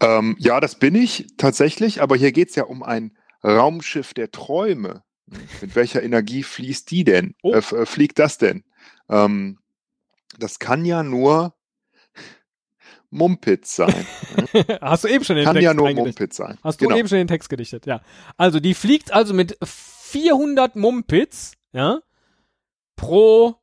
Ähm, 0.00 0.36
ja, 0.38 0.60
das 0.60 0.78
bin 0.78 0.94
ich 0.94 1.26
tatsächlich, 1.36 2.02
aber 2.02 2.16
hier 2.16 2.32
geht 2.32 2.50
es 2.50 2.54
ja 2.54 2.64
um 2.64 2.82
ein 2.82 3.16
Raumschiff 3.44 4.14
der 4.14 4.30
Träume. 4.30 5.02
Mit 5.60 5.74
welcher 5.74 6.02
Energie 6.02 6.42
fließt 6.42 6.90
die 6.90 7.04
denn? 7.04 7.34
Oh. 7.42 7.52
Äh, 7.52 7.58
äh, 7.58 7.86
fliegt 7.86 8.18
das 8.18 8.38
denn? 8.38 8.64
Ähm, 9.08 9.58
das 10.38 10.58
kann 10.58 10.84
ja 10.84 11.02
nur 11.02 11.56
Mumpitz 13.10 13.76
sein. 13.76 14.06
Hast 14.80 15.04
du 15.04 15.08
eben 15.08 15.24
schon 15.24 15.36
den 15.36 15.44
Kann 15.44 15.54
Text 15.54 15.64
ja 15.64 15.74
nur 15.74 15.92
Mumpitz 15.92 16.36
sein. 16.36 16.58
Hast 16.62 16.80
du 16.80 16.86
genau. 16.86 16.98
eben 16.98 17.08
schon 17.08 17.18
den 17.18 17.28
Text 17.28 17.48
gedichtet, 17.48 17.86
ja. 17.86 18.02
Also 18.36 18.60
die 18.60 18.74
fliegt 18.74 19.12
also 19.12 19.34
mit 19.34 19.56
400 19.62 20.76
Mumpitz, 20.76 21.54
ja, 21.72 22.00
pro 22.94 23.56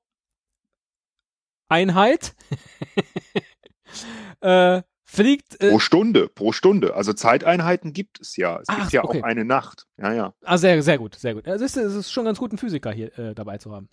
Einheit. 1.68 2.36
äh, 4.42 4.82
fliegt. 5.14 5.62
Äh, 5.62 5.70
pro 5.70 5.80
Stunde, 5.80 6.28
pro 6.28 6.52
Stunde. 6.52 6.96
Also 6.96 7.14
Zeiteinheiten 7.14 7.94
gibt 7.94 8.20
es 8.20 8.36
ja. 8.36 8.60
Es 8.60 8.70
Ach, 8.70 8.80
gibt 8.80 8.94
ja 8.94 9.04
okay. 9.04 9.22
auch 9.22 9.26
eine 9.26 9.46
Nacht. 9.46 9.86
Ja, 9.98 10.14
ja. 10.14 10.34
Ah, 10.44 10.58
sehr, 10.58 10.82
sehr 10.82 10.98
gut, 10.98 11.16
sehr 11.16 11.36
gut. 11.36 11.48
Es 11.48 11.62
ist, 11.62 11.78
es 11.78 11.94
ist 11.94 12.12
schon 12.12 12.26
ganz 12.26 12.40
gut, 12.40 12.52
einen 12.52 12.58
Physiker 12.58 12.92
hier 12.92 13.18
äh, 13.18 13.36
dabei 13.36 13.58
zu 13.58 13.72
haben. 13.72 13.90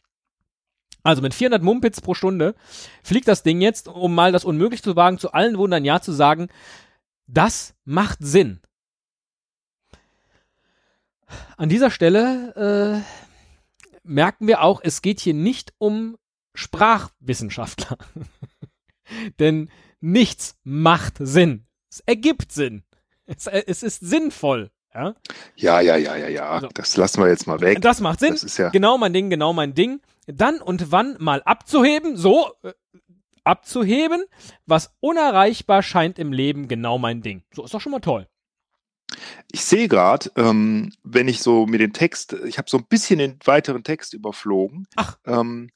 Also 1.02 1.22
mit 1.22 1.34
400 1.34 1.62
Mumpits 1.62 2.00
pro 2.00 2.14
Stunde 2.14 2.54
fliegt 3.02 3.28
das 3.28 3.42
Ding 3.42 3.60
jetzt, 3.60 3.88
um 3.88 4.14
mal 4.14 4.32
das 4.32 4.44
unmöglich 4.44 4.82
zu 4.82 4.96
wagen, 4.96 5.18
zu 5.18 5.32
allen 5.32 5.56
Wundern 5.56 5.84
Ja 5.84 6.00
zu 6.00 6.12
sagen. 6.12 6.48
Das 7.26 7.74
macht 7.84 8.18
Sinn. 8.20 8.60
An 11.56 11.68
dieser 11.68 11.90
Stelle 11.90 13.04
äh, 13.04 14.00
merken 14.02 14.46
wir 14.46 14.62
auch, 14.62 14.80
es 14.82 15.00
geht 15.00 15.20
hier 15.20 15.34
nicht 15.34 15.72
um 15.78 16.16
Sprachwissenschaftler. 16.54 17.96
Denn 19.38 19.70
nichts 20.00 20.56
macht 20.64 21.16
Sinn. 21.18 21.66
Es 21.90 22.00
ergibt 22.00 22.52
Sinn. 22.52 22.84
Es, 23.26 23.46
es 23.46 23.82
ist 23.82 24.00
sinnvoll. 24.00 24.70
Ja, 24.92 25.14
ja, 25.54 25.80
ja, 25.80 25.96
ja, 25.96 26.16
ja. 26.16 26.28
ja. 26.28 26.60
So. 26.60 26.68
Das 26.74 26.96
lassen 26.96 27.22
wir 27.22 27.28
jetzt 27.28 27.46
mal 27.46 27.60
weg. 27.60 27.80
Das 27.80 28.00
macht 28.00 28.20
Sinn. 28.20 28.36
Das 28.40 28.56
ja 28.56 28.70
genau 28.70 28.98
mein 28.98 29.12
Ding, 29.12 29.30
genau 29.30 29.52
mein 29.52 29.74
Ding 29.74 30.00
dann 30.26 30.60
und 30.60 30.92
wann 30.92 31.16
mal 31.18 31.42
abzuheben, 31.42 32.16
so 32.16 32.52
äh, 32.62 32.72
abzuheben, 33.44 34.24
was 34.66 34.94
unerreichbar 35.00 35.82
scheint 35.82 36.18
im 36.18 36.32
Leben 36.32 36.68
genau 36.68 36.98
mein 36.98 37.22
Ding. 37.22 37.42
So 37.54 37.64
ist 37.64 37.74
doch 37.74 37.80
schon 37.80 37.92
mal 37.92 38.00
toll. 38.00 38.28
Ich 39.50 39.64
sehe 39.64 39.88
gerade, 39.88 40.30
ähm, 40.36 40.92
wenn 41.02 41.26
ich 41.26 41.42
so 41.42 41.66
mir 41.66 41.78
den 41.78 41.92
Text, 41.92 42.32
ich 42.46 42.58
habe 42.58 42.70
so 42.70 42.78
ein 42.78 42.86
bisschen 42.88 43.18
den 43.18 43.38
weiteren 43.44 43.82
Text 43.82 44.14
überflogen. 44.14 44.86
Ach. 44.94 45.18
Ähm, 45.26 45.70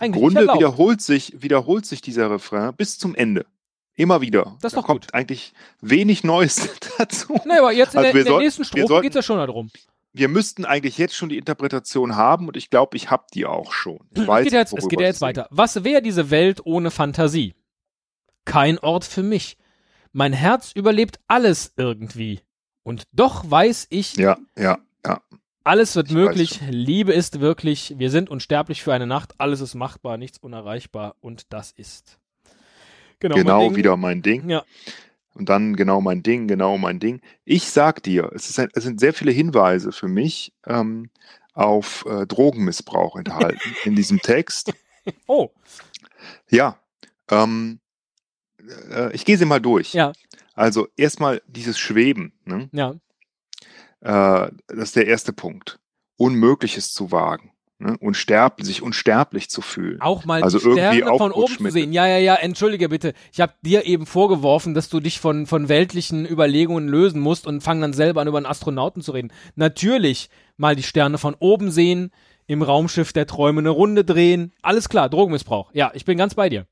im 0.00 0.10
Grunde 0.10 0.42
wiederholt 0.42 1.00
sich, 1.00 1.40
wiederholt 1.40 1.86
sich 1.86 2.00
dieser 2.00 2.28
Refrain 2.30 2.74
bis 2.74 2.98
zum 2.98 3.14
Ende. 3.14 3.46
Immer 3.96 4.20
wieder. 4.20 4.56
Das 4.60 4.72
da 4.72 4.82
kommt 4.82 5.06
gut. 5.06 5.14
eigentlich 5.14 5.52
wenig 5.80 6.24
Neues 6.24 6.68
dazu. 6.98 7.40
Nee, 7.44 7.58
aber 7.58 7.72
jetzt 7.72 7.94
in, 7.94 8.00
also 8.00 8.12
der, 8.12 8.20
in 8.20 8.26
der 8.26 8.38
nächsten 8.38 8.64
Strophe 8.64 9.00
geht 9.00 9.12
es 9.12 9.16
ja 9.16 9.22
schon 9.22 9.38
darum 9.38 9.70
wir 10.14 10.28
müssten 10.28 10.64
eigentlich 10.64 10.96
jetzt 10.96 11.16
schon 11.16 11.28
die 11.28 11.36
Interpretation 11.36 12.14
haben 12.14 12.46
und 12.46 12.56
ich 12.56 12.70
glaube, 12.70 12.96
ich 12.96 13.10
habe 13.10 13.24
die 13.34 13.46
auch 13.46 13.72
schon. 13.72 13.98
Ich 14.14 14.26
weiß, 14.26 14.46
es 14.46 14.52
geht 14.52 14.52
jetzt, 14.52 14.72
es 14.72 14.88
geht 14.88 15.00
ja 15.00 15.06
jetzt 15.06 15.20
weiter. 15.20 15.48
Was 15.50 15.82
wäre 15.82 16.00
diese 16.00 16.30
Welt 16.30 16.64
ohne 16.64 16.92
Fantasie? 16.92 17.54
Kein 18.44 18.78
Ort 18.78 19.04
für 19.04 19.24
mich. 19.24 19.58
Mein 20.12 20.32
Herz 20.32 20.70
überlebt 20.72 21.18
alles 21.26 21.72
irgendwie. 21.76 22.42
Und 22.84 23.08
doch 23.10 23.50
weiß 23.50 23.88
ich. 23.90 24.14
Ja, 24.14 24.38
ja, 24.56 24.78
ja. 25.04 25.20
Alles 25.64 25.96
wird 25.96 26.08
ich 26.08 26.14
möglich, 26.14 26.60
Liebe 26.68 27.12
ist 27.12 27.40
wirklich, 27.40 27.94
wir 27.98 28.10
sind 28.10 28.30
unsterblich 28.30 28.82
für 28.82 28.92
eine 28.92 29.06
Nacht, 29.06 29.40
alles 29.40 29.60
ist 29.60 29.74
machbar, 29.74 30.18
nichts 30.18 30.38
unerreichbar 30.38 31.16
und 31.20 31.52
das 31.52 31.72
ist. 31.72 32.20
Genau, 33.24 33.36
genau 33.36 33.66
mein 33.68 33.76
wieder 33.76 33.96
mein 33.96 34.20
Ding. 34.20 34.50
Ja. 34.50 34.64
Und 35.32 35.48
dann 35.48 35.76
genau 35.76 36.02
mein 36.02 36.22
Ding, 36.22 36.46
genau 36.46 36.76
mein 36.76 37.00
Ding. 37.00 37.22
Ich 37.46 37.70
sag 37.70 38.02
dir, 38.02 38.30
es, 38.34 38.58
ein, 38.58 38.68
es 38.74 38.84
sind 38.84 39.00
sehr 39.00 39.14
viele 39.14 39.32
Hinweise 39.32 39.92
für 39.92 40.08
mich 40.08 40.52
ähm, 40.66 41.08
auf 41.54 42.04
äh, 42.06 42.26
Drogenmissbrauch 42.26 43.16
enthalten 43.16 43.74
in 43.84 43.96
diesem 43.96 44.20
Text. 44.20 44.74
Oh. 45.26 45.48
Ja. 46.50 46.78
Ähm, 47.30 47.80
äh, 48.90 49.14
ich 49.14 49.24
gehe 49.24 49.38
sie 49.38 49.46
mal 49.46 49.60
durch. 49.60 49.94
Ja. 49.94 50.12
Also 50.52 50.88
erstmal 50.94 51.40
dieses 51.46 51.78
Schweben. 51.78 52.34
Ne? 52.44 52.68
Ja. 52.72 52.90
Äh, 54.00 54.52
das 54.66 54.88
ist 54.88 54.96
der 54.96 55.06
erste 55.06 55.32
Punkt. 55.32 55.78
Unmögliches 56.18 56.92
zu 56.92 57.10
wagen 57.10 57.53
ne? 57.84 57.96
unsterblich, 57.98 58.66
sich 58.66 58.82
unsterblich 58.82 59.50
zu 59.50 59.60
fühlen. 59.60 60.00
Auch 60.00 60.24
mal 60.24 60.42
also 60.42 60.58
die 60.58 60.72
Sterne 60.72 61.16
von 61.16 61.32
oben 61.32 61.56
zu 61.56 61.70
sehen. 61.70 61.92
Ja, 61.92 62.06
ja, 62.06 62.18
ja, 62.18 62.34
entschuldige 62.34 62.88
bitte. 62.88 63.14
Ich 63.32 63.40
habe 63.40 63.52
dir 63.62 63.84
eben 63.84 64.06
vorgeworfen, 64.06 64.74
dass 64.74 64.88
du 64.88 65.00
dich 65.00 65.20
von, 65.20 65.46
von 65.46 65.68
weltlichen 65.68 66.26
Überlegungen 66.26 66.88
lösen 66.88 67.20
musst 67.20 67.46
und 67.46 67.62
fang 67.62 67.80
dann 67.80 67.92
selber 67.92 68.20
an, 68.20 68.28
über 68.28 68.38
einen 68.38 68.46
Astronauten 68.46 69.02
zu 69.02 69.12
reden. 69.12 69.32
Natürlich 69.54 70.30
mal 70.56 70.76
die 70.76 70.82
Sterne 70.82 71.18
von 71.18 71.34
oben 71.38 71.70
sehen, 71.70 72.10
im 72.46 72.62
Raumschiff 72.62 73.12
der 73.12 73.26
Träume 73.26 73.60
eine 73.60 73.70
Runde 73.70 74.04
drehen. 74.04 74.52
Alles 74.62 74.88
klar, 74.88 75.08
Drogenmissbrauch. 75.08 75.70
Ja, 75.72 75.90
ich 75.94 76.04
bin 76.04 76.18
ganz 76.18 76.34
bei 76.34 76.48
dir. 76.48 76.66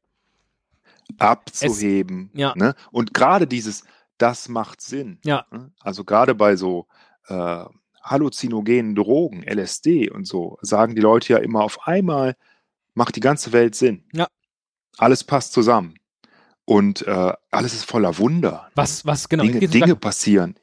Abzuheben. 1.19 2.31
Es, 2.33 2.41
ja. 2.41 2.53
Ne? 2.57 2.75
Und 2.91 3.15
gerade 3.15 3.47
dieses, 3.47 3.85
das 4.19 4.49
macht 4.49 4.81
Sinn. 4.81 5.19
Ja. 5.25 5.47
Ne? 5.51 5.73
Also 5.81 6.05
gerade 6.05 6.35
bei 6.35 6.57
so 6.57 6.87
äh, 7.29 7.65
halluzinogenen 8.03 8.95
Drogen, 8.95 9.43
LSD 9.43 10.11
und 10.11 10.27
so, 10.27 10.59
sagen 10.63 10.95
die 10.95 11.01
Leute 11.01 11.35
ja 11.35 11.39
immer 11.39 11.63
auf 11.63 11.87
einmal, 11.87 12.35
macht 12.95 13.17
die 13.17 13.21
ganze 13.21 13.53
Welt 13.53 13.75
Sinn. 13.75 14.05
Ja. 14.13 14.27
Alles 14.99 15.25
passt 15.25 15.53
zusammen. 15.53 15.95
Und 16.65 17.07
äh, 17.07 17.33
alles 17.51 17.75
ist 17.75 17.85
voller 17.85 18.19
Wunder. 18.19 18.71
Was, 18.75 19.05
was 19.05 19.29
genau? 19.29 19.45
Dinge, 19.45 19.67
Dinge 19.69 19.97
passieren. 19.97 20.57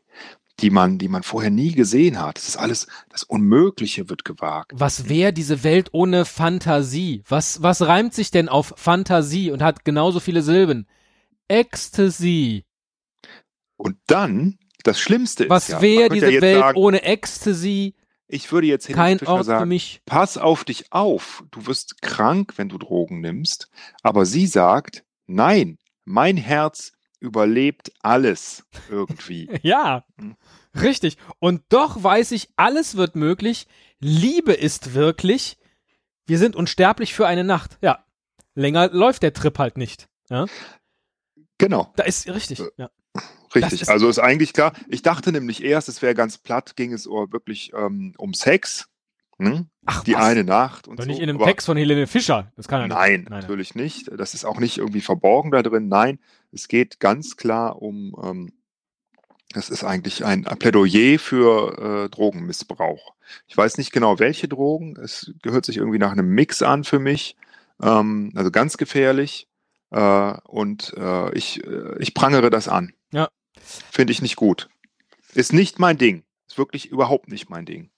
die 0.59 0.69
man, 0.69 0.97
die 0.97 1.07
man 1.07 1.23
vorher 1.23 1.51
nie 1.51 1.71
gesehen 1.71 2.19
hat. 2.21 2.37
Das 2.37 2.47
ist 2.49 2.57
alles, 2.57 2.87
das 3.09 3.23
Unmögliche 3.23 4.09
wird 4.09 4.25
gewagt. 4.25 4.71
Was 4.75 5.07
wäre 5.07 5.33
diese 5.33 5.63
Welt 5.63 5.89
ohne 5.93 6.25
Fantasie? 6.25 7.23
Was, 7.27 7.61
was 7.61 7.81
reimt 7.81 8.13
sich 8.13 8.31
denn 8.31 8.49
auf 8.49 8.73
Fantasie 8.75 9.51
und 9.51 9.61
hat 9.61 9.85
genauso 9.85 10.19
viele 10.19 10.41
Silben? 10.41 10.87
Ecstasy. 11.47 12.65
Und 13.77 13.97
dann, 14.07 14.57
das 14.83 14.99
Schlimmste 14.99 15.45
ist 15.45 15.49
Was 15.49 15.67
ja, 15.67 15.81
wäre 15.81 16.09
diese 16.09 16.31
ja 16.31 16.41
Welt 16.41 16.59
sagen, 16.59 16.77
ohne 16.77 17.03
Ecstasy? 17.03 17.95
Ich 18.27 18.51
würde 18.51 18.67
jetzt 18.67 18.87
kein 18.87 19.19
Ort 19.25 19.45
sagen, 19.45 19.61
für 19.61 19.65
mich. 19.65 20.01
Pass 20.05 20.37
auf 20.37 20.63
dich 20.63 20.91
auf. 20.91 21.43
Du 21.51 21.65
wirst 21.65 22.01
krank, 22.01 22.53
wenn 22.57 22.69
du 22.69 22.77
Drogen 22.77 23.21
nimmst. 23.21 23.69
Aber 24.03 24.25
sie 24.25 24.45
sagt, 24.45 25.03
nein, 25.25 25.79
mein 26.05 26.37
Herz 26.37 26.93
überlebt 27.19 27.91
alles 28.01 28.65
irgendwie. 28.89 29.49
ja, 29.63 30.05
hm. 30.19 30.35
richtig. 30.79 31.17
Und 31.39 31.63
doch 31.69 32.03
weiß 32.03 32.31
ich, 32.31 32.49
alles 32.55 32.97
wird 32.97 33.15
möglich. 33.15 33.67
Liebe 33.99 34.53
ist 34.53 34.93
wirklich. 34.93 35.57
Wir 36.27 36.37
sind 36.37 36.55
unsterblich 36.55 37.15
für 37.15 37.25
eine 37.25 37.43
Nacht. 37.43 37.79
Ja, 37.81 38.05
länger 38.53 38.89
läuft 38.89 39.23
der 39.23 39.33
Trip 39.33 39.57
halt 39.57 39.77
nicht. 39.77 40.07
Ja? 40.29 40.45
Genau. 41.57 41.91
Da 41.95 42.03
ist 42.03 42.27
richtig. 42.27 42.59
Äh, 42.59 42.69
ja. 42.77 42.89
Richtig, 43.55 43.81
ist 43.81 43.89
also 43.89 44.09
ist 44.09 44.19
eigentlich 44.19 44.53
klar. 44.53 44.73
Ich 44.87 45.01
dachte 45.01 45.31
nämlich 45.31 45.63
erst, 45.63 45.89
es 45.89 46.01
wäre 46.01 46.13
ganz 46.13 46.37
platt, 46.37 46.75
ging 46.75 46.93
es 46.93 47.07
wirklich 47.07 47.71
ähm, 47.75 48.13
um 48.17 48.33
Sex. 48.33 48.87
Hm? 49.39 49.67
Ach, 49.85 50.03
die 50.03 50.13
was? 50.13 50.23
eine 50.23 50.43
Nacht 50.43 50.87
und 50.87 50.99
Doch 50.99 51.05
so. 51.05 51.09
nicht 51.09 51.21
in 51.21 51.29
einem 51.29 51.39
Text 51.39 51.65
von 51.65 51.77
Helene 51.77 52.07
Fischer. 52.07 52.51
Das 52.57 52.67
kann 52.67 52.81
er 52.81 52.87
nein, 52.87 53.21
nicht. 53.21 53.29
Nein, 53.29 53.39
natürlich 53.39 53.73
nicht. 53.73 54.11
Das 54.15 54.33
ist 54.33 54.45
auch 54.45 54.59
nicht 54.59 54.77
irgendwie 54.77 55.01
verborgen 55.01 55.51
da 55.51 55.63
drin. 55.63 55.87
Nein, 55.87 56.19
es 56.51 56.67
geht 56.67 56.99
ganz 56.99 57.37
klar 57.37 57.81
um, 57.81 58.15
ähm, 58.21 58.51
das 59.53 59.69
ist 59.69 59.83
eigentlich 59.83 60.25
ein 60.25 60.43
Plädoyer 60.43 61.17
für 61.17 62.05
äh, 62.05 62.09
Drogenmissbrauch. 62.09 63.15
Ich 63.47 63.57
weiß 63.57 63.77
nicht 63.77 63.91
genau, 63.91 64.19
welche 64.19 64.47
Drogen. 64.47 64.95
Es 64.97 65.31
gehört 65.41 65.65
sich 65.65 65.77
irgendwie 65.77 65.99
nach 65.99 66.11
einem 66.11 66.29
Mix 66.29 66.61
an 66.61 66.83
für 66.83 66.99
mich. 66.99 67.35
Ähm, 67.81 68.31
also 68.35 68.51
ganz 68.51 68.77
gefährlich. 68.77 69.48
Äh, 69.91 70.33
und 70.43 70.93
äh, 70.97 71.33
ich, 71.35 71.63
äh, 71.65 71.97
ich 71.99 72.13
prangere 72.13 72.49
das 72.49 72.67
an. 72.67 72.93
Ja. 73.11 73.29
Finde 73.91 74.11
ich 74.11 74.21
nicht 74.21 74.35
gut. 74.35 74.69
Ist 75.33 75.53
nicht 75.53 75.79
mein 75.79 75.97
Ding. 75.97 76.23
Ist 76.47 76.57
wirklich 76.57 76.87
überhaupt 76.87 77.29
nicht 77.29 77.49
mein 77.49 77.65
Ding. 77.65 77.89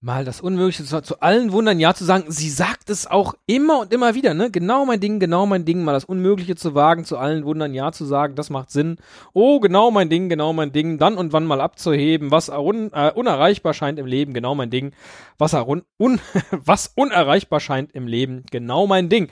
Mal 0.00 0.24
das 0.24 0.40
Unmögliche 0.40 0.84
zu, 0.84 1.02
zu 1.02 1.20
allen 1.20 1.50
Wundern 1.50 1.80
Ja 1.80 1.92
zu 1.92 2.04
sagen. 2.04 2.26
Sie 2.28 2.50
sagt 2.50 2.88
es 2.88 3.08
auch 3.08 3.34
immer 3.46 3.80
und 3.80 3.92
immer 3.92 4.14
wieder, 4.14 4.32
ne? 4.32 4.48
Genau 4.48 4.86
mein 4.86 5.00
Ding, 5.00 5.18
genau 5.18 5.44
mein 5.44 5.64
Ding. 5.64 5.82
Mal 5.82 5.92
das 5.92 6.04
Unmögliche 6.04 6.54
zu 6.54 6.76
wagen, 6.76 7.04
zu 7.04 7.18
allen 7.18 7.44
Wundern 7.44 7.74
Ja 7.74 7.90
zu 7.90 8.04
sagen, 8.04 8.36
das 8.36 8.48
macht 8.48 8.70
Sinn. 8.70 8.98
Oh, 9.32 9.58
genau 9.58 9.90
mein 9.90 10.08
Ding, 10.08 10.28
genau 10.28 10.52
mein 10.52 10.70
Ding. 10.70 10.98
Dann 10.98 11.16
und 11.16 11.32
wann 11.32 11.46
mal 11.46 11.60
abzuheben, 11.60 12.30
was 12.30 12.48
un, 12.48 12.92
äh, 12.92 13.10
unerreichbar 13.12 13.74
scheint 13.74 13.98
im 13.98 14.06
Leben, 14.06 14.34
genau 14.34 14.54
mein 14.54 14.70
Ding. 14.70 14.92
Was, 15.36 15.54
un, 15.54 15.82
was 16.52 16.92
unerreichbar 16.94 17.58
scheint 17.58 17.90
im 17.92 18.06
Leben, 18.06 18.44
genau 18.52 18.86
mein 18.86 19.08
Ding 19.08 19.28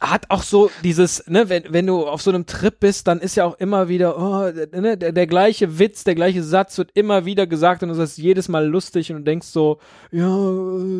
hat 0.00 0.30
auch 0.30 0.42
so 0.42 0.70
dieses, 0.84 1.26
ne, 1.26 1.48
wenn, 1.48 1.64
wenn 1.70 1.86
du 1.86 2.06
auf 2.06 2.22
so 2.22 2.30
einem 2.30 2.46
Trip 2.46 2.78
bist, 2.78 3.08
dann 3.08 3.18
ist 3.18 3.34
ja 3.34 3.44
auch 3.44 3.58
immer 3.58 3.88
wieder, 3.88 4.16
oh, 4.16 4.50
ne, 4.78 4.96
der, 4.96 5.12
der 5.12 5.26
gleiche 5.26 5.78
Witz, 5.78 6.04
der 6.04 6.14
gleiche 6.14 6.42
Satz 6.42 6.78
wird 6.78 6.90
immer 6.94 7.24
wieder 7.24 7.46
gesagt 7.46 7.82
und 7.82 7.88
das 7.88 7.98
ist 7.98 8.18
jedes 8.18 8.48
Mal 8.48 8.66
lustig 8.66 9.10
und 9.10 9.18
du 9.18 9.24
denkst 9.24 9.48
so, 9.48 9.78
ja, 10.12 10.28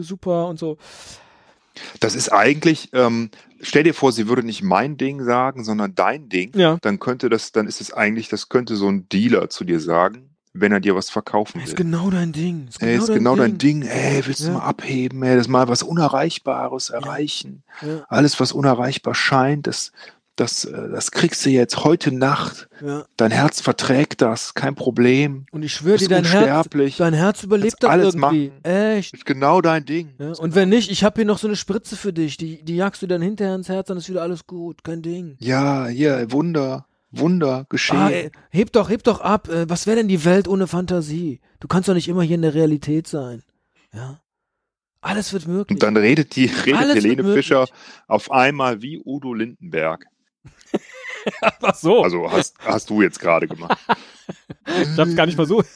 super 0.03 0.49
und 0.49 0.59
so. 0.59 0.79
Das 2.01 2.17
ist 2.17 2.31
eigentlich, 2.31 2.89
ähm, 2.93 3.31
stell 3.61 3.85
dir 3.85 3.95
vor, 3.95 4.11
sie 4.11 4.27
würde 4.27 4.43
nicht 4.43 4.63
mein 4.63 4.97
Ding 4.97 5.23
sagen, 5.23 5.63
sondern 5.63 5.95
dein 5.95 6.29
Ding. 6.29 6.51
Ja. 6.57 6.79
Dann 6.83 6.99
könnte 6.99 7.29
das, 7.29 7.53
dann 7.53 7.69
ist 7.69 7.81
es 7.81 7.93
eigentlich, 7.93 8.29
das 8.29 8.49
könnte 8.49 8.75
so 8.75 8.89
ein 8.89 9.09
Dealer 9.09 9.49
zu 9.49 9.63
dir 9.63 9.79
sagen 9.79 10.28
wenn 10.61 10.73
er 10.73 10.81
dir 10.81 10.95
was 10.95 11.11
verkaufen 11.11 11.61
will. 11.61 11.69
Ist 11.69 11.77
genau 11.77 12.11
dein 12.11 12.33
Ding. 12.33 12.69
Ist 12.69 12.79
genau, 12.81 12.91
ey, 12.93 12.99
ist 12.99 13.09
dein, 13.09 13.19
genau 13.19 13.35
Ding. 13.35 13.43
dein 13.45 13.59
Ding. 13.59 13.83
Ey, 13.83 14.27
willst 14.27 14.41
ja. 14.41 14.47
du 14.47 14.53
mal 14.55 14.65
abheben, 14.65 15.23
ey, 15.23 15.37
das 15.37 15.49
mal 15.49 15.69
was 15.69 15.83
Unerreichbares 15.83 16.91
erreichen. 16.91 17.63
Ja. 17.83 17.89
Ja. 17.89 18.05
Alles, 18.09 18.41
was 18.41 18.53
unerreichbar 18.53 19.15
scheint, 19.15 19.67
das, 19.67 19.93
das, 20.37 20.65
äh, 20.65 20.89
das 20.89 21.11
kriegst 21.11 21.45
du 21.45 21.51
jetzt 21.51 21.85
heute 21.85 22.13
Nacht. 22.13 22.69
Dein 23.17 23.31
Herz 23.31 23.61
verträgt 23.61 24.23
das, 24.23 24.55
kein 24.55 24.75
Problem. 24.75 25.47
Und 25.51 25.63
ich 25.63 25.73
schwöre 25.73 25.99
dir, 25.99 26.09
dein 26.09 26.25
Herz, 26.25 26.69
dein 26.97 27.15
Herz 27.15 27.43
überlebt 27.43 27.77
das 27.81 27.91
alles 27.91 28.15
irgendwie. 28.15 28.49
Machen. 28.49 28.65
Echt. 28.65 29.15
Ist 29.15 29.27
genau 29.27 29.61
dein 29.61 29.85
Ding. 29.85 30.15
Und 30.19 30.55
wenn 30.55 30.69
nicht, 30.69 30.91
ich 30.91 31.05
habe 31.05 31.17
hier 31.17 31.25
noch 31.25 31.39
so 31.39 31.49
eine 31.49 31.57
Spritze 31.57 31.97
für 31.97 32.13
dich. 32.13 32.37
Die, 32.37 32.63
die 32.63 32.77
jagst 32.77 33.03
du 33.03 33.07
dann 33.07 33.23
hinterher 33.23 33.55
ins 33.55 33.69
Herz, 33.69 33.89
dann 33.89 33.99
ist 33.99 34.09
wieder 34.09 34.23
alles 34.23 34.47
gut. 34.47 34.85
Kein 34.85 35.03
Ding. 35.03 35.37
Ja, 35.41 35.87
hier, 35.87 36.31
Wunder. 36.31 36.87
Wunder 37.11 37.67
geschehen. 37.69 37.97
Ah, 37.97 38.11
ey, 38.11 38.31
heb 38.51 38.73
doch, 38.73 38.91
heb 38.91 39.03
doch 39.03 39.21
ab. 39.21 39.49
Äh, 39.49 39.69
was 39.69 39.87
wäre 39.87 39.97
denn 39.97 40.09
die 40.09 40.25
Welt 40.25 40.47
ohne 40.49 40.67
Fantasie? 40.67 41.41
Du 41.61 41.69
kannst 41.69 41.89
doch 41.89 41.95
nicht 41.95 42.09
immer 42.09 42.23
hier 42.23 42.37
in 42.37 42.43
der 42.43 42.55
Realität 42.55 43.07
sein. 43.07 43.43
Ja. 43.93 44.21
Alles 45.01 45.33
wird 45.33 45.47
möglich. 45.47 45.77
Und 45.77 45.83
dann 45.83 45.97
redet 45.97 46.35
die, 46.37 46.47
redet 46.47 46.81
Alles 46.81 46.97
Helene 46.97 47.33
Fischer 47.33 47.67
auf 48.09 48.31
einmal 48.31 48.83
wie 48.83 49.01
Udo 49.05 49.33
Lindenberg. 49.33 50.07
Ach 51.63 51.75
so. 51.75 52.03
Also 52.03 52.31
hast, 52.31 52.57
hast 52.61 52.91
du 52.91 53.03
jetzt 53.03 53.21
gerade 53.21 53.47
gemacht. 53.47 53.79
ich 54.67 54.99
hab's 54.99 55.15
gar 55.15 55.27
nicht 55.27 55.37
versucht. 55.37 55.67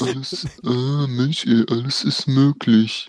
alles, 0.00 0.46
ah, 0.64 1.06
Mensch, 1.08 1.46
ey, 1.46 1.64
alles 1.68 2.04
ist 2.04 2.26
möglich. 2.26 3.08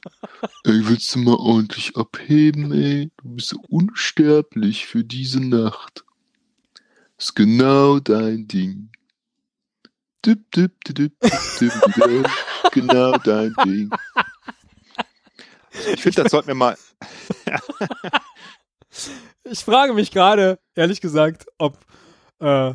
Ey, 0.64 0.82
willst 0.88 1.16
du 1.16 1.20
mal 1.20 1.36
ordentlich 1.36 1.96
abheben, 1.96 2.72
ey? 2.72 3.12
Du 3.18 3.36
bist 3.36 3.56
unsterblich 3.70 4.86
für 4.86 5.04
diese 5.04 5.40
Nacht. 5.40 6.06
Ist 7.24 7.38
genau 7.38 8.00
dein 8.00 8.50
Ding. 8.50 8.92
Dip, 10.26 10.52
dip, 10.52 10.84
dip, 10.84 11.14
genau 12.74 13.18
dein 13.20 13.56
Ding. 13.64 13.90
Ich 15.94 16.02
finde, 16.02 16.24
das 16.24 16.32
sollten 16.34 16.50
wir 16.50 16.56
mal. 16.56 16.78
ich 19.46 19.60
frage 19.64 19.94
mich 19.94 20.12
gerade, 20.12 20.60
ehrlich 20.76 21.00
gesagt, 21.00 21.46
ob 21.58 21.78
äh, 22.40 22.74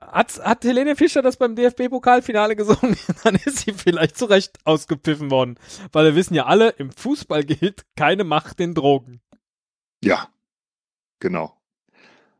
hat, 0.00 0.40
hat 0.42 0.64
Helene 0.64 0.96
Fischer 0.96 1.22
das 1.22 1.36
beim 1.36 1.54
DFB-Pokalfinale 1.54 2.56
gesungen? 2.56 2.96
Dann 3.22 3.36
ist 3.36 3.58
sie 3.58 3.72
vielleicht 3.74 4.18
zu 4.18 4.24
Recht 4.24 4.58
ausgepfiffen 4.64 5.30
worden. 5.30 5.56
Weil 5.92 6.06
wir 6.06 6.14
wissen 6.16 6.34
ja 6.34 6.46
alle, 6.46 6.70
im 6.70 6.90
Fußball 6.90 7.44
gilt 7.44 7.86
keine 7.94 8.24
Macht 8.24 8.58
den 8.58 8.74
Drogen. 8.74 9.20
Ja, 10.02 10.28
genau. 11.20 11.57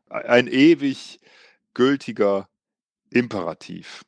Ein 0.09 0.47
ewig 0.47 1.19
gültiger 1.73 2.49
Imperativ. 3.11 4.03